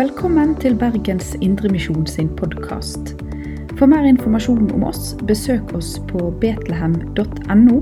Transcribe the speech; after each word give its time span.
Velkommen 0.00 0.54
til 0.56 0.78
Bergens 0.80 1.34
Indremisjon 1.44 2.06
sin 2.08 2.28
podkast. 2.36 3.10
For 3.76 3.84
mer 3.84 4.06
informasjon 4.08 4.70
om 4.72 4.86
oss, 4.88 5.10
besøk 5.28 5.74
oss 5.76 5.90
på 6.08 6.30
betlehem.no, 6.40 7.74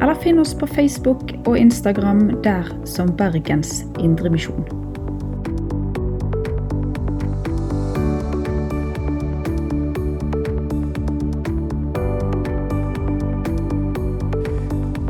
eller 0.00 0.16
finn 0.22 0.40
oss 0.40 0.54
på 0.56 0.64
Facebook 0.70 1.34
og 1.42 1.58
Instagram 1.60 2.30
der 2.46 2.70
som 2.88 3.12
Bergens 3.18 3.82
Indremisjon. 4.00 4.64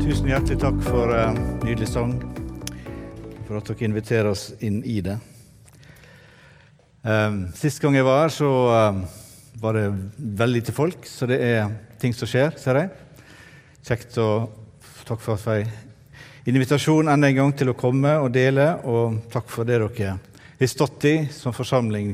Tusen 0.03 0.27
hjertelig 0.33 0.59
takk 0.67 0.83
for 0.91 1.15
uh, 1.15 1.31
nydelig 1.63 1.93
sang, 1.95 2.19
for 3.47 3.61
at 3.61 3.71
dere 3.71 3.91
inviterer 3.93 4.35
oss 4.35 4.49
inn 4.59 4.83
i 4.83 4.99
det. 4.99 5.15
Um, 7.07 7.45
sist 7.55 7.79
gang 7.79 7.95
jeg 7.95 8.03
var 8.03 8.25
her, 8.25 8.33
så 8.35 8.47
um, 8.91 8.97
var 9.61 9.77
det 9.77 9.85
veldig 10.17 10.59
lite 10.59 10.73
folk, 10.75 11.05
så 11.07 11.23
det 11.29 11.37
er 11.39 11.69
ting 12.01 12.11
som 12.11 12.27
skjer, 12.27 12.57
ser 12.59 12.81
jeg. 12.81 12.89
Kjekt 13.87 14.17
å 14.19 14.29
Takk 15.07 15.21
for 15.23 15.39
at 15.39 15.45
jeg 15.47 15.69
fikk 15.69 16.51
invitasjon 16.51 17.07
enda 17.07 17.29
en 17.29 17.37
gang 17.37 17.51
til 17.55 17.69
å 17.71 17.75
komme 17.79 18.11
og 18.19 18.33
dele, 18.35 18.65
og 18.83 19.21
takk 19.31 19.47
for 19.47 19.63
det 19.63 19.77
dere 19.79 20.17
har 20.59 20.67
stått 20.67 21.05
i 21.07 21.13
som 21.31 21.55
forsamling 21.55 22.09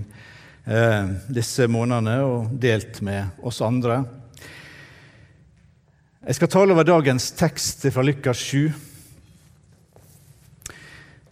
eh, 0.69 1.07
disse 1.25 1.66
månedene 1.66 2.19
og 2.22 2.52
delt 2.61 3.00
med 3.02 3.41
oss 3.41 3.63
andre. 3.66 4.03
Jeg 6.22 6.38
skal 6.38 6.52
tale 6.53 6.78
over 6.78 6.85
dagens 6.85 7.31
tekst 7.33 7.88
fra 7.89 8.05
Lukas 8.05 8.45
7. 8.45 8.69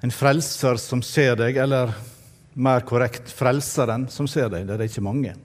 En 0.02 0.18
frelser 0.18 0.82
som 0.82 1.06
ser 1.06 1.38
deg, 1.38 1.62
eller 1.62 1.94
mer 2.54 2.84
korrekt 2.88 3.32
frelseren 3.32 4.08
som 4.12 4.28
ser 4.28 4.50
deg. 4.52 4.66
Det 4.68 4.76
er 4.76 4.88
ikke 4.88 5.04
mange. 5.06 5.36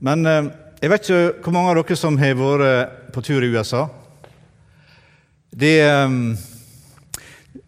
Men 0.00 0.26
eh, 0.26 0.50
jeg 0.80 0.92
vet 0.92 1.08
ikke 1.08 1.44
hvor 1.44 1.56
mange 1.56 1.72
av 1.72 1.80
dere 1.80 1.98
som 1.98 2.18
har 2.20 2.38
vært 2.38 3.10
på 3.14 3.24
tur 3.26 3.44
i 3.44 3.50
USA. 3.52 3.88
Det 5.50 5.74
um, 6.06 6.36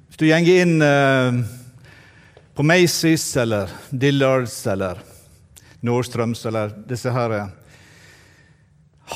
Hvis 0.06 0.20
du 0.20 0.28
går 0.30 0.48
inn 0.62 0.76
på 2.54 2.62
Macy's 2.62 3.24
eller 3.42 3.72
Dillards 3.90 4.54
eller 4.70 5.00
Nordstrøms 5.82 6.44
eller 6.46 6.70
disse 6.86 7.10
her 7.10 7.34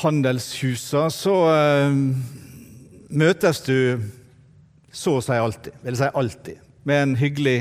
handelshusene, 0.01 1.07
så 1.13 1.35
møtes 3.07 3.61
du 3.63 4.03
så 4.91 5.17
å 5.17 5.23
si 5.23 5.37
alltid, 5.37 5.77
vil 5.85 5.97
si 5.99 6.09
alltid, 6.11 6.61
med 6.87 7.03
en 7.03 7.15
hyggelig 7.19 7.59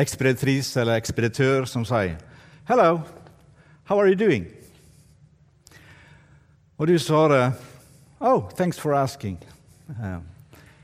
ekspeditris 0.00 0.72
eller 0.80 0.98
ekspeditør 0.98 1.66
som 1.68 1.84
sier 1.84 2.16
'Hello, 2.68 3.02
how 3.84 3.98
are 3.98 4.08
you 4.08 4.16
doing?' 4.16 4.46
Og 6.78 6.86
du 6.86 6.98
svarer 6.98 7.52
'Oh, 8.20 8.50
thanks 8.56 8.78
for 8.78 8.92
asking'. 8.92 9.38
Uh, 9.88 10.20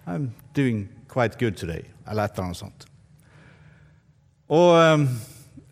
I'm 0.06 0.30
doing 0.54 0.88
quite 1.08 1.38
good 1.38 1.56
today, 1.56 1.84
eller 2.08 2.24
et 2.24 2.32
eller 2.32 2.44
annet 2.44 2.56
sånt. 2.56 2.86
Og 4.48 4.94
um, 4.94 5.08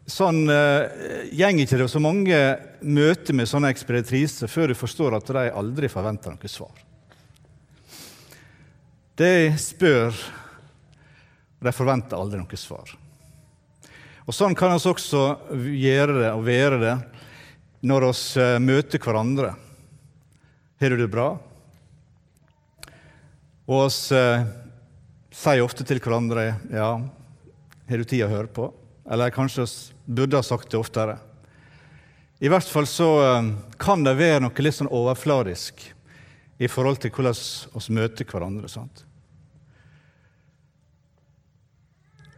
sånn 0.06 0.48
uh, 0.50 0.88
går 1.32 1.60
ikke 1.62 1.78
det 1.78 1.90
så 1.90 2.00
mange 2.02 2.38
møter 2.82 3.34
med 3.34 3.48
sånne 3.48 3.70
ekspeditriser 3.70 4.50
før 4.50 4.72
du 4.72 4.74
forstår 4.74 5.16
at 5.16 5.26
de 5.26 5.44
aldri 5.50 5.88
forventer 5.88 6.34
noe 6.34 6.50
svar. 6.50 6.74
De 9.14 9.54
spør, 9.58 10.10
og 11.60 11.68
de 11.68 11.72
forventer 11.72 12.18
aldri 12.18 12.40
noe 12.40 12.58
svar. 12.58 12.90
Og 14.24 14.32
Sånn 14.32 14.54
kan 14.56 14.72
vi 14.72 14.88
også 14.88 15.22
gjøre 15.52 16.14
det 16.22 16.30
og 16.32 16.46
være 16.46 16.78
det 16.80 16.94
når 17.84 18.06
vi 18.06 18.40
uh, 18.40 18.60
møter 18.64 19.02
hverandre. 19.02 19.50
Har 20.80 20.94
du 20.94 20.96
det 20.96 21.10
bra? 21.12 21.26
Og 23.64 23.84
vi 23.88 24.16
eh, 24.16 24.46
sier 25.32 25.62
ofte 25.64 25.84
til 25.88 26.00
hverandre 26.04 26.42
ja, 26.68 26.88
har 27.88 28.00
du 28.00 28.04
tid 28.04 28.26
å 28.26 28.32
høre 28.32 28.50
på? 28.52 28.66
Eller 29.08 29.32
kanskje 29.32 29.64
vi 29.64 30.18
burde 30.18 30.36
ha 30.36 30.44
sagt 30.44 30.68
det 30.72 30.80
oftere. 30.80 31.14
I 32.44 32.50
hvert 32.52 32.68
fall 32.68 32.88
så 32.90 33.08
eh, 33.22 33.48
kan 33.80 34.04
det 34.04 34.18
være 34.18 34.42
noe 34.44 34.64
litt 34.66 34.76
sånn 34.76 34.92
overfladisk 34.92 35.86
i 36.60 36.68
forhold 36.68 37.00
til 37.00 37.14
hvordan 37.14 37.40
vi 37.86 37.96
møter 37.96 38.28
hverandre. 38.28 38.68
sant? 38.68 39.04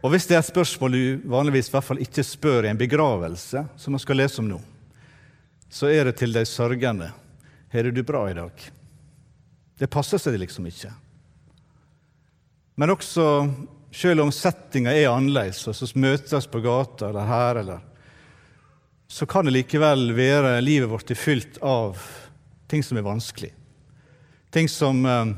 Og 0.03 0.11
Hvis 0.13 0.27
det 0.29 0.35
er 0.37 0.43
et 0.43 0.51
spørsmål 0.51 0.93
du 0.93 1.29
vanligvis 1.29 1.69
i 1.69 1.73
hvert 1.73 1.85
fall 1.87 2.01
ikke 2.03 2.25
spør 2.25 2.67
i 2.67 2.69
en 2.71 2.79
begravelse, 2.79 3.63
som 3.77 3.95
vi 3.95 4.01
skal 4.03 4.19
lese 4.21 4.41
om 4.43 4.49
nå, 4.49 4.59
så 5.69 5.89
er 5.89 6.07
det 6.07 6.19
til 6.19 6.35
de 6.35 6.45
sørgende. 6.47 7.09
Har 7.73 7.83
du 7.83 7.91
det 7.91 8.05
bra 8.05 8.21
i 8.29 8.37
dag? 8.37 8.67
Det 9.77 9.89
passer 9.91 10.21
seg 10.21 10.37
liksom 10.39 10.69
ikke. 10.69 10.91
Men 12.77 12.93
også 12.93 13.25
selv 13.91 14.21
om 14.21 14.31
settinga 14.31 14.93
er 14.93 15.09
annerledes, 15.09 15.63
og 15.67 15.75
så 15.75 15.89
møtes 15.97 16.47
på 16.47 16.61
gata 16.61 17.09
eller 17.09 17.27
her, 17.27 17.61
eller, 17.63 17.83
så 19.07 19.25
kan 19.25 19.47
det 19.47 19.55
likevel 19.55 20.11
være 20.13 20.59
livet 20.61 20.91
vårt 20.91 21.11
er 21.11 21.19
fylt 21.19 21.57
av 21.63 21.97
ting 22.69 22.83
som 22.83 22.99
er 22.99 23.07
vanskelig. 23.07 23.53
Ting 24.53 24.67
som 24.69 24.99
eh, 25.07 25.31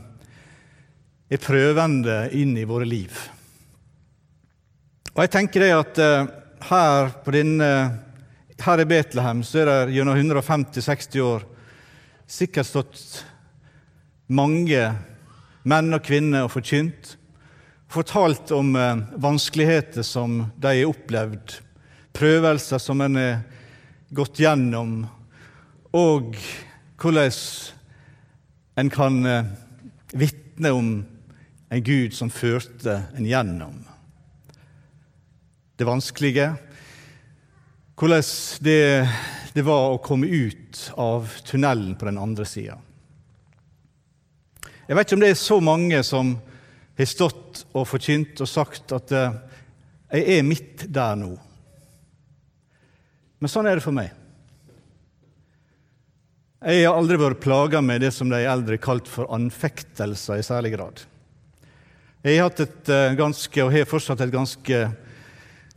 er 1.30 1.44
prøvende 1.44 2.24
inn 2.36 2.58
i 2.58 2.66
våre 2.68 2.88
liv. 2.90 3.14
Og 5.19 5.25
jeg 5.25 5.34
tenker 5.34 5.66
det 5.66 5.74
at 5.75 5.97
eh, 6.00 6.28
her, 6.69 7.09
denne, 7.35 7.66
her 8.63 8.80
i 8.80 8.85
Betlehem 8.88 9.41
så 9.44 9.57
er 9.59 9.68
det 9.68 9.97
gjennom 9.97 10.16
150-60 10.16 11.25
år 11.25 11.44
sikkert 12.24 12.69
stått 12.69 13.02
mange 14.31 14.85
menn 15.68 15.91
og 15.91 16.06
kvinner 16.07 16.47
og 16.47 16.53
forkynt 16.53 17.18
fortalt 17.91 18.56
om 18.56 18.72
eh, 18.80 19.03
vanskeligheter 19.19 20.07
som 20.07 20.40
de 20.56 20.72
har 20.72 20.94
opplevd, 20.94 21.57
prøvelser 22.16 22.80
som 22.80 23.03
en 23.03 23.19
har 23.19 23.44
gått 24.16 24.40
gjennom, 24.40 25.01
og 25.91 26.31
hvordan 26.96 27.40
en 28.80 28.96
kan 28.96 29.22
eh, 29.28 29.53
vitne 30.16 30.75
om 30.80 30.91
en 31.68 31.88
Gud 31.91 32.16
som 32.16 32.31
førte 32.31 33.01
en 33.19 33.28
gjennom 33.28 33.84
det 35.80 35.88
vanskelige. 35.88 36.52
Hvordan 38.00 38.24
det, 38.64 39.08
det 39.56 39.64
var 39.64 39.94
å 39.94 40.02
komme 40.04 40.28
ut 40.28 40.86
av 41.00 41.32
tunnelen 41.48 41.96
på 42.00 42.08
den 42.10 42.20
andre 42.20 42.46
sida. 42.48 42.78
Jeg 44.90 44.98
vet 44.98 45.08
ikke 45.08 45.20
om 45.20 45.24
det 45.24 45.32
er 45.32 45.40
så 45.40 45.60
mange 45.64 46.04
som 46.04 46.34
har 47.00 47.08
stått 47.08 47.64
og 47.72 47.88
forkynt 47.88 48.42
og 48.44 48.50
sagt 48.50 48.92
at 48.96 49.12
eh, 49.16 49.36
jeg 50.10 50.40
er 50.40 50.48
midt 50.48 50.88
der 50.92 51.20
nå. 51.20 51.34
Men 53.40 53.52
sånn 53.52 53.70
er 53.70 53.78
det 53.78 53.86
for 53.86 53.96
meg. 53.96 54.10
Jeg 56.60 56.84
har 56.84 56.98
aldri 56.98 57.16
vært 57.22 57.40
plaga 57.40 57.80
med 57.80 58.02
det 58.04 58.10
som 58.12 58.28
de 58.28 58.42
eldre 58.44 58.76
kalt 58.84 59.08
for 59.08 59.30
anfektelser 59.32 60.42
i 60.42 60.44
særlig 60.44 60.74
grad. 60.74 61.06
Jeg 62.26 62.36
har 62.36 62.50
hatt 62.50 62.66
et 62.66 62.92
eh, 62.92 63.14
ganske, 63.16 63.64
og 63.64 63.72
har 63.72 63.88
fortsatt 63.88 64.26
et 64.26 64.34
ganske 64.34 64.82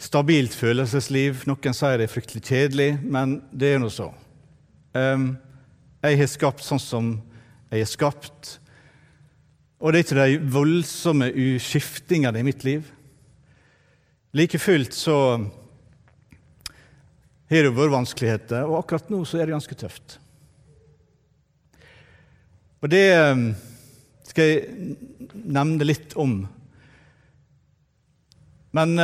stabilt 0.02 0.54
følelsesliv. 0.58 1.44
Noen 1.46 1.76
sier 1.76 2.00
det 2.00 2.08
er 2.08 2.12
fryktelig 2.12 2.42
kjedelig, 2.46 2.90
men 3.02 3.38
det 3.54 3.74
er 3.74 3.82
nå 3.82 3.90
så. 3.92 4.08
Jeg 4.92 6.18
har 6.18 6.30
skapt 6.30 6.64
sånn 6.66 6.82
som 6.82 7.12
jeg 7.72 7.84
er 7.84 7.90
skapt. 7.90 8.56
Og 9.82 9.92
det 9.92 10.00
er 10.00 10.06
ikke 10.06 10.24
de 10.26 10.52
voldsomme 10.54 11.30
skiftingene 11.62 12.42
i 12.42 12.46
mitt 12.46 12.66
liv. 12.66 12.86
Like 14.34 14.58
fullt 14.62 14.94
så 14.96 15.16
har 17.52 17.66
det 17.66 17.74
vært 17.76 17.92
vanskeligheter, 17.92 18.64
og 18.64 18.78
akkurat 18.80 19.10
nå 19.12 19.22
så 19.28 19.38
er 19.38 19.46
det 19.46 19.56
ganske 19.56 19.76
tøft. 19.76 20.18
Og 22.82 22.90
det 22.90 23.06
skal 24.26 24.48
jeg 24.48 24.96
nevne 25.44 25.86
litt 25.86 26.16
om. 26.18 26.40
Men 28.72 28.96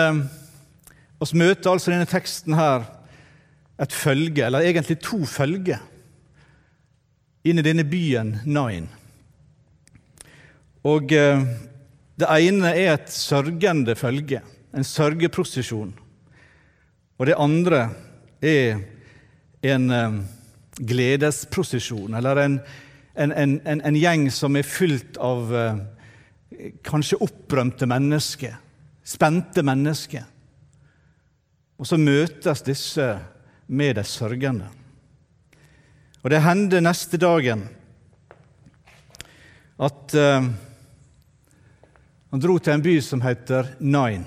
oss 1.20 1.34
møter 1.34 1.72
altså 1.72 1.92
denne 1.92 2.08
teksten 2.08 2.56
her 2.58 2.86
et 3.78 3.94
følge, 3.94 4.42
eller 4.46 4.66
egentlig 4.66 4.98
to 5.02 5.22
følger, 5.26 5.80
inn 7.46 7.60
i 7.60 7.64
denne 7.64 7.84
byen 7.86 8.34
Nain. 8.46 8.88
Og 10.86 11.12
eh, 11.14 11.44
det 12.18 12.30
ene 12.42 12.72
er 12.74 12.96
et 12.96 13.12
sørgende 13.12 13.94
følge, 13.98 14.42
en 14.74 14.86
sørgeprosesjon. 14.86 15.92
Og 17.18 17.26
det 17.26 17.38
andre 17.38 17.84
er 18.42 18.82
en 19.66 19.90
eh, 19.94 20.18
gledesprosesjon, 20.78 22.14
eller 22.18 22.42
en, 22.42 22.58
en, 23.14 23.32
en, 23.32 23.60
en, 23.80 23.98
gjeng 23.98 24.28
som 24.34 24.58
er 24.58 24.66
fylt 24.66 25.18
av 25.22 25.54
eh, 25.54 25.80
kanskje 26.86 27.20
opprømte 27.22 27.86
mennesker, 27.90 28.58
spente 29.06 29.62
mennesker. 29.66 30.26
Og 31.78 31.86
så 31.86 31.98
møtes 32.00 32.64
disse 32.66 33.06
med 33.70 33.96
de 33.98 34.04
sørgende. 34.06 34.66
Og 36.24 36.32
det 36.32 36.42
hender 36.42 36.82
neste 36.82 37.20
dagen 37.20 37.68
at 39.78 40.14
uh, 40.18 40.48
han 42.28 42.42
dro 42.42 42.58
til 42.58 42.74
en 42.74 42.82
by 42.82 42.96
som 43.04 43.22
heter 43.22 43.70
Nain. 43.78 44.26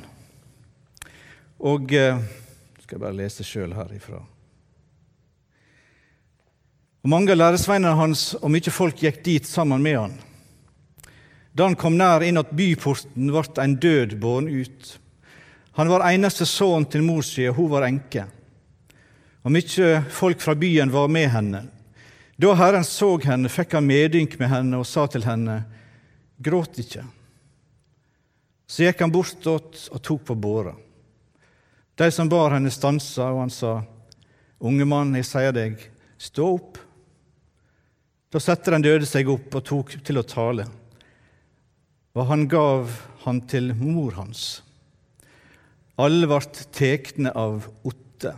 Og 1.60 1.92
uh, 1.92 2.22
Skal 2.80 2.96
jeg 2.96 3.04
bare 3.04 3.20
lese 3.20 3.44
sjøl 3.46 3.76
herifra. 3.76 4.22
Og 7.02 7.10
Mange 7.12 7.34
av 7.34 7.42
læresveinene 7.42 7.98
hans 7.98 8.32
og 8.40 8.52
mye 8.54 8.72
folk 8.72 9.04
gikk 9.04 9.24
dit 9.26 9.48
sammen 9.50 9.84
med 9.84 9.98
han. 10.00 10.18
Da 11.52 11.68
han 11.68 11.76
kom 11.76 11.98
nær 12.00 12.24
inn 12.24 12.40
at 12.40 12.54
byporten, 12.56 13.28
ble 13.34 13.44
en 13.60 13.76
død 13.76 14.16
båren 14.24 14.48
ut. 14.48 14.92
Han 15.78 15.90
var 15.92 16.04
eneste 16.10 16.46
sønn 16.46 16.86
til 16.92 17.04
mor 17.06 17.24
si, 17.24 17.46
og 17.48 17.56
hun 17.56 17.70
var 17.72 17.88
enke. 17.88 18.26
Og 19.42 19.54
mye 19.56 20.02
folk 20.12 20.42
fra 20.44 20.56
byen 20.56 20.92
var 20.92 21.08
med 21.08 21.30
henne. 21.32 21.64
Da 22.42 22.54
Herren 22.58 22.86
så 22.86 23.16
henne, 23.22 23.50
fikk 23.50 23.78
han 23.78 23.88
medynk 23.88 24.38
med 24.40 24.50
henne 24.52 24.82
og 24.82 24.88
sa 24.90 25.08
til 25.08 25.26
henne, 25.28 25.64
Gråt 26.42 26.80
ikke. 26.82 27.04
Så 28.66 28.88
gikk 28.88 29.04
han 29.04 29.12
bortåt 29.14 29.84
og 29.94 30.00
tok 30.02 30.24
på 30.26 30.36
båra. 30.36 30.72
De 31.96 32.08
som 32.12 32.30
bar 32.32 32.56
henne, 32.56 32.72
stansa, 32.74 33.28
og 33.30 33.44
han 33.44 33.54
sa, 33.54 33.76
Unge 34.62 34.86
mann, 34.90 35.14
jeg 35.18 35.28
sier 35.28 35.54
deg, 35.54 35.78
stå 36.22 36.48
opp. 36.56 36.80
Da 38.34 38.42
satte 38.42 38.74
den 38.74 38.86
døde 38.86 39.06
seg 39.10 39.30
opp 39.30 39.54
og 39.58 39.66
tok 39.68 39.96
til 40.06 40.22
å 40.22 40.26
tale, 40.26 40.66
og 42.16 42.28
han 42.30 42.48
gav 42.50 42.90
han 43.26 43.42
til 43.50 43.74
mor 43.78 44.16
hans. 44.18 44.62
Alle 46.02 46.28
ble 46.30 46.66
tekne 46.74 47.34
av 47.38 47.68
otte, 47.88 48.34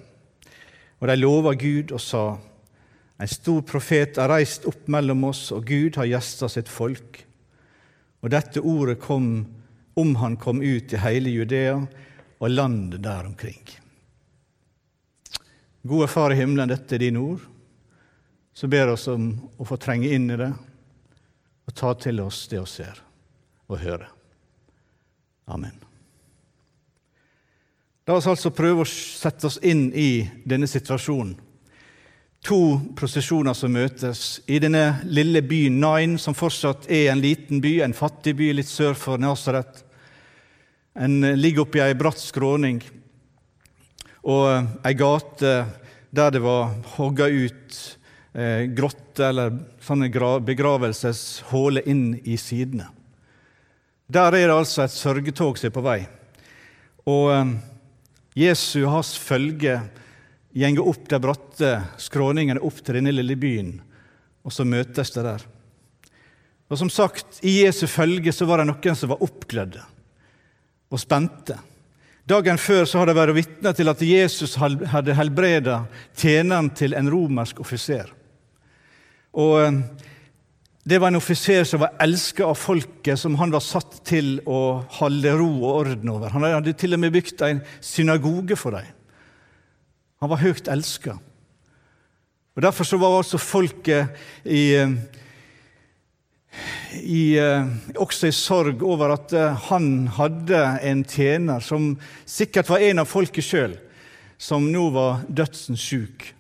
og 1.00 1.08
de 1.08 1.16
lova 1.20 1.54
Gud 1.60 1.94
og 1.94 2.02
sa:" 2.02 2.26
En 3.22 3.30
stor 3.30 3.62
profet 3.62 4.18
er 4.18 4.28
reist 4.28 4.66
opp 4.68 4.88
mellom 4.92 5.24
oss, 5.30 5.52
og 5.52 5.66
Gud 5.66 5.96
har 5.96 6.10
gjesta 6.10 6.50
sitt 6.50 6.68
folk. 6.68 7.22
Og 8.22 8.32
dette 8.34 8.60
ordet 8.60 8.98
kom 9.00 9.46
om 9.96 10.16
han 10.16 10.36
kom 10.36 10.60
ut 10.60 10.94
i 10.94 11.00
hele 11.00 11.30
Judea 11.30 11.78
og 12.40 12.50
landet 12.50 13.04
der 13.04 13.26
omkring. 13.26 13.62
Gode 15.88 16.08
Far 16.08 16.34
i 16.34 16.36
himmelen, 16.36 16.68
dette 16.68 16.96
er 16.96 17.06
dine 17.06 17.22
ord 17.22 17.46
så 18.54 18.68
ber 18.68 18.94
oss 18.94 19.08
om 19.08 19.32
å 19.58 19.66
få 19.66 19.78
trenge 19.82 20.12
inn 20.14 20.30
i 20.30 20.38
det 20.38 20.52
og 21.64 21.76
ta 21.78 21.94
til 21.98 22.22
oss 22.22 22.46
det 22.52 22.62
vi 22.62 22.70
ser 22.70 23.02
og 23.72 23.80
hører. 23.82 24.12
Amen. 25.50 25.93
La 28.04 28.18
oss 28.18 28.28
altså 28.28 28.52
prøve 28.52 28.84
å 28.84 28.90
sette 28.90 29.48
oss 29.48 29.62
inn 29.64 29.86
i 29.96 30.26
denne 30.44 30.68
situasjonen. 30.68 31.38
To 32.44 32.60
prosesjoner 33.00 33.56
som 33.56 33.72
møtes 33.72 34.42
i 34.52 34.58
denne 34.60 34.98
lille 35.08 35.40
byen 35.48 35.78
Nain, 35.80 36.18
som 36.20 36.36
fortsatt 36.36 36.90
er 36.92 37.14
en 37.14 37.24
liten 37.24 37.62
by, 37.64 37.78
en 37.86 37.96
fattig 37.96 38.36
by 38.36 38.50
litt 38.58 38.68
sør 38.68 39.00
for 39.00 39.22
Nasaret. 39.24 39.86
En 41.00 41.22
ligger 41.40 41.64
oppi 41.64 41.80
ei 41.80 41.96
bratt 41.96 42.20
skråning 42.20 42.84
og 44.28 44.84
ei 44.84 44.94
gate 45.00 45.56
der 46.14 46.36
det 46.36 46.44
var 46.44 46.76
hogga 46.98 47.26
ut 47.32 47.80
eh, 48.36 48.68
grotter 48.76 49.32
eller 49.32 49.56
sånne 49.82 50.12
begravelseshuller 50.44 51.88
inn 51.90 52.20
i 52.28 52.36
sidene. 52.38 52.92
Der 54.12 54.36
er 54.36 54.52
det 54.52 54.60
altså 54.60 54.84
et 54.84 54.94
sørgetog 54.94 55.58
som 55.58 55.72
er 55.72 55.74
på 55.80 55.88
vei. 55.88 56.02
Og 57.10 57.32
eh, 57.34 57.56
Jesu 58.38 58.84
og 58.84 58.96
hans 58.98 59.14
følge 59.20 59.78
gjenger 60.54 60.88
opp 60.90 61.10
de 61.10 61.20
bratte 61.22 61.74
skråningene 62.02 62.62
opp 62.62 62.80
til 62.82 63.00
denne 63.00 63.14
lille 63.14 63.38
byen, 63.40 63.76
og 64.46 64.54
så 64.54 64.66
møtes 64.66 65.14
det 65.16 65.26
der. 65.26 65.44
Og 66.70 66.80
som 66.80 66.90
sagt, 66.90 67.42
I 67.46 67.64
Jesu 67.64 67.86
følge 67.90 68.34
så 68.34 68.48
var 68.50 68.62
det 68.62 68.70
noen 68.70 68.98
som 68.98 69.12
var 69.12 69.22
oppglødde 69.26 69.84
og 70.94 71.02
spente. 71.02 71.58
Dagen 72.30 72.58
før 72.62 72.86
så 72.88 73.02
hadde 73.02 73.12
de 73.12 73.20
vært 73.20 73.36
vitne 73.36 73.74
til 73.76 73.92
at 73.92 74.02
Jesus 74.08 74.56
hadde 74.58 75.18
helbreda 75.18 75.82
tjeneren 76.16 76.70
til 76.74 76.96
en 76.96 77.10
romersk 77.12 77.60
offiser. 77.60 78.08
Og 79.34 79.58
eh, 79.60 79.80
Det 80.84 80.98
var 81.00 81.08
en 81.08 81.16
offiser 81.16 81.64
som 81.64 81.80
var 81.80 81.94
elska 82.04 82.44
av 82.46 82.58
folket, 82.60 83.20
som 83.20 83.38
han 83.40 83.54
var 83.54 83.64
satt 83.64 84.02
til 84.04 84.42
å 84.44 84.84
holde 85.00 85.32
ro 85.40 85.48
og 85.62 85.78
orden 85.78 86.12
over. 86.12 86.34
Han 86.34 86.44
hadde 86.44 86.74
til 86.76 86.98
og 86.98 87.00
med 87.00 87.14
bygd 87.16 87.44
en 87.48 87.62
synagoge 87.80 88.58
for 88.60 88.76
dem. 88.76 88.90
Han 90.20 90.32
var 90.34 90.44
høyt 90.44 90.68
elska. 90.68 91.16
Derfor 92.60 92.86
så 92.86 93.00
var 93.00 93.16
altså 93.16 93.40
folket 93.40 94.12
i, 94.44 94.76
eh, 94.76 94.92
i, 97.00 97.24
eh, 97.40 97.66
også 97.96 98.28
i 98.28 98.36
sorg 98.36 98.84
over 98.84 99.16
at 99.16 99.32
han 99.72 100.08
hadde 100.08 100.80
en 100.84 101.04
tjener 101.04 101.64
som 101.64 101.98
sikkert 102.26 102.70
var 102.70 102.84
en 102.84 103.00
av 103.00 103.08
folket 103.08 103.44
sjøl, 103.44 103.80
som 104.38 104.72
nå 104.72 104.90
var 104.92 105.24
dødsens 105.32 105.80
sjuk 105.80 106.34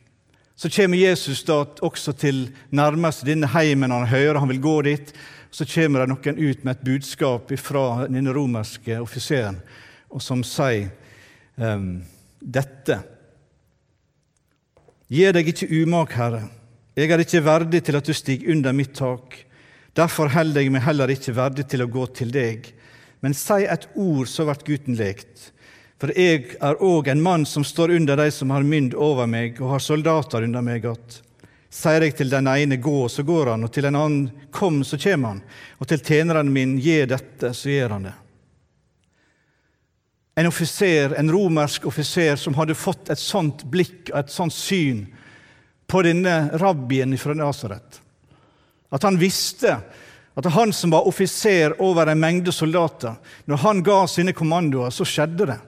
så 0.56 0.70
kommer 0.70 0.98
Jesus 0.98 1.44
da 1.44 1.64
også 1.82 2.14
til 2.14 2.46
nærmest 2.70 3.26
denne 3.26 3.50
heimen 3.50 3.92
han 3.92 4.08
hører 4.08 4.40
han 4.40 4.52
vil 4.52 4.62
gå 4.62 4.76
dit. 4.86 5.14
Så 5.54 5.66
kommer 5.70 6.02
det 6.02 6.10
noen 6.10 6.40
ut 6.40 6.64
med 6.66 6.76
et 6.76 6.86
budskap 6.86 7.52
fra 7.62 7.86
denne 8.08 8.34
romerske 8.34 8.98
offiseren, 9.02 9.60
og 10.10 10.22
som 10.22 10.42
sier 10.46 10.90
um, 11.62 12.02
dette. 12.42 12.98
Gi 15.14 15.28
deg 15.36 15.50
ikke 15.52 15.70
umak, 15.84 16.16
Herre. 16.18 16.46
Jeg 16.98 17.10
er 17.10 17.22
ikke 17.22 17.46
verdig 17.46 17.84
til 17.86 17.98
at 17.98 18.08
du 18.10 18.14
stiger 18.18 18.54
under 18.54 18.74
mitt 18.74 18.96
tak. 18.98 19.36
Derfor 19.98 20.30
holder 20.34 20.62
jeg 20.62 20.74
meg 20.74 20.86
heller 20.86 21.10
ikke 21.14 21.36
verdig 21.38 21.68
til 21.70 21.86
å 21.86 21.90
gå 21.90 22.06
til 22.18 22.34
deg. 22.34 22.72
Men 23.22 23.38
si 23.38 23.62
et 23.70 23.86
ord, 23.94 24.26
så 24.30 24.46
blir 24.50 24.66
gutten 24.68 24.98
lekt. 24.98 25.52
For 26.04 26.12
jeg 26.20 26.58
er 26.60 26.82
òg 26.84 27.08
en 27.08 27.22
mann 27.24 27.46
som 27.48 27.64
står 27.64 27.94
under 27.96 28.20
de 28.20 28.26
som 28.36 28.50
har 28.52 28.66
mynd 28.68 28.92
over 29.00 29.24
meg, 29.24 29.62
og 29.62 29.70
har 29.78 29.80
soldater 29.80 30.44
under 30.44 30.62
meg, 30.62 30.86
att. 30.86 31.22
sier 31.70 32.02
jeg 32.02 32.18
til 32.18 32.30
den 32.30 32.48
ene 32.48 32.76
gå, 32.76 33.08
så 33.10 33.24
går 33.24 33.46
han, 33.46 33.64
og 33.64 33.72
til 33.72 33.86
en 33.86 33.96
annen 33.96 34.32
kom, 34.52 34.84
så 34.84 34.98
kommer 34.98 35.28
han, 35.28 35.42
og 35.80 35.88
til 35.88 36.04
tjeneren 36.04 36.52
min 36.54 36.76
gi 36.78 37.06
dette, 37.06 37.54
så 37.54 37.70
gjør 37.70 37.90
han 37.90 38.04
det. 38.04 38.14
En 40.36 40.48
offiser, 40.48 41.16
en 41.18 41.32
romersk 41.32 41.86
offiser 41.86 42.36
som 42.36 42.54
hadde 42.54 42.76
fått 42.76 43.10
et 43.10 43.20
sånt 43.20 43.64
blikk 43.64 44.12
og 44.12 44.20
et 44.20 44.30
sånt 44.30 44.54
syn 44.54 45.06
på 45.88 46.04
denne 46.04 46.50
rabbien 46.60 47.18
fra 47.18 47.34
Nasaret. 47.34 48.02
At 48.92 49.04
han 49.04 49.18
visste 49.18 49.80
at 50.36 50.46
han 50.52 50.74
som 50.74 50.92
var 50.92 51.08
offiser 51.08 51.82
over 51.82 52.08
en 52.12 52.20
mengde 52.20 52.52
soldater, 52.52 53.16
når 53.46 53.58
han 53.58 53.84
ga 53.84 54.08
sine 54.08 54.34
kommandoer, 54.34 54.92
så 54.92 55.08
skjedde 55.08 55.48
det. 55.48 55.62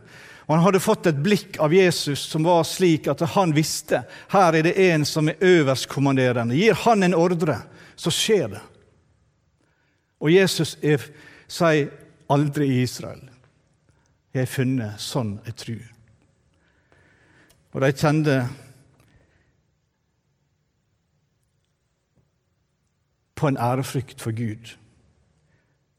Og 0.46 0.56
Han 0.56 0.64
hadde 0.64 0.80
fått 0.84 1.08
et 1.10 1.22
blikk 1.26 1.58
av 1.60 1.74
Jesus 1.74 2.22
som 2.30 2.46
var 2.46 2.64
slik 2.70 3.08
at 3.10 3.24
han 3.34 3.54
visste 3.56 4.04
her 4.30 4.54
er 4.54 4.68
det 4.68 4.76
en 4.92 5.06
som 5.06 5.30
er 5.30 5.42
øverstkommanderende. 5.42 6.56
Gir 6.56 6.78
han 6.86 7.04
en 7.04 7.18
ordre, 7.18 7.58
så 7.96 8.14
skjer 8.14 8.52
det. 8.54 8.62
Og 10.22 10.32
Jesus 10.32 10.76
er, 10.86 11.02
sier 11.48 11.90
aldri 12.30 12.70
i 12.70 12.84
Israel 12.86 13.24
jeg 14.36 14.44
har 14.44 14.52
funnet 14.52 15.00
sånn 15.00 15.38
ei 15.48 15.54
tru. 15.56 15.78
Og 17.72 17.84
de 17.84 17.92
kjente 17.96 18.34
på 23.36 23.48
en 23.48 23.60
ærefrykt 23.60 24.20
for 24.20 24.36
Gud 24.36 24.74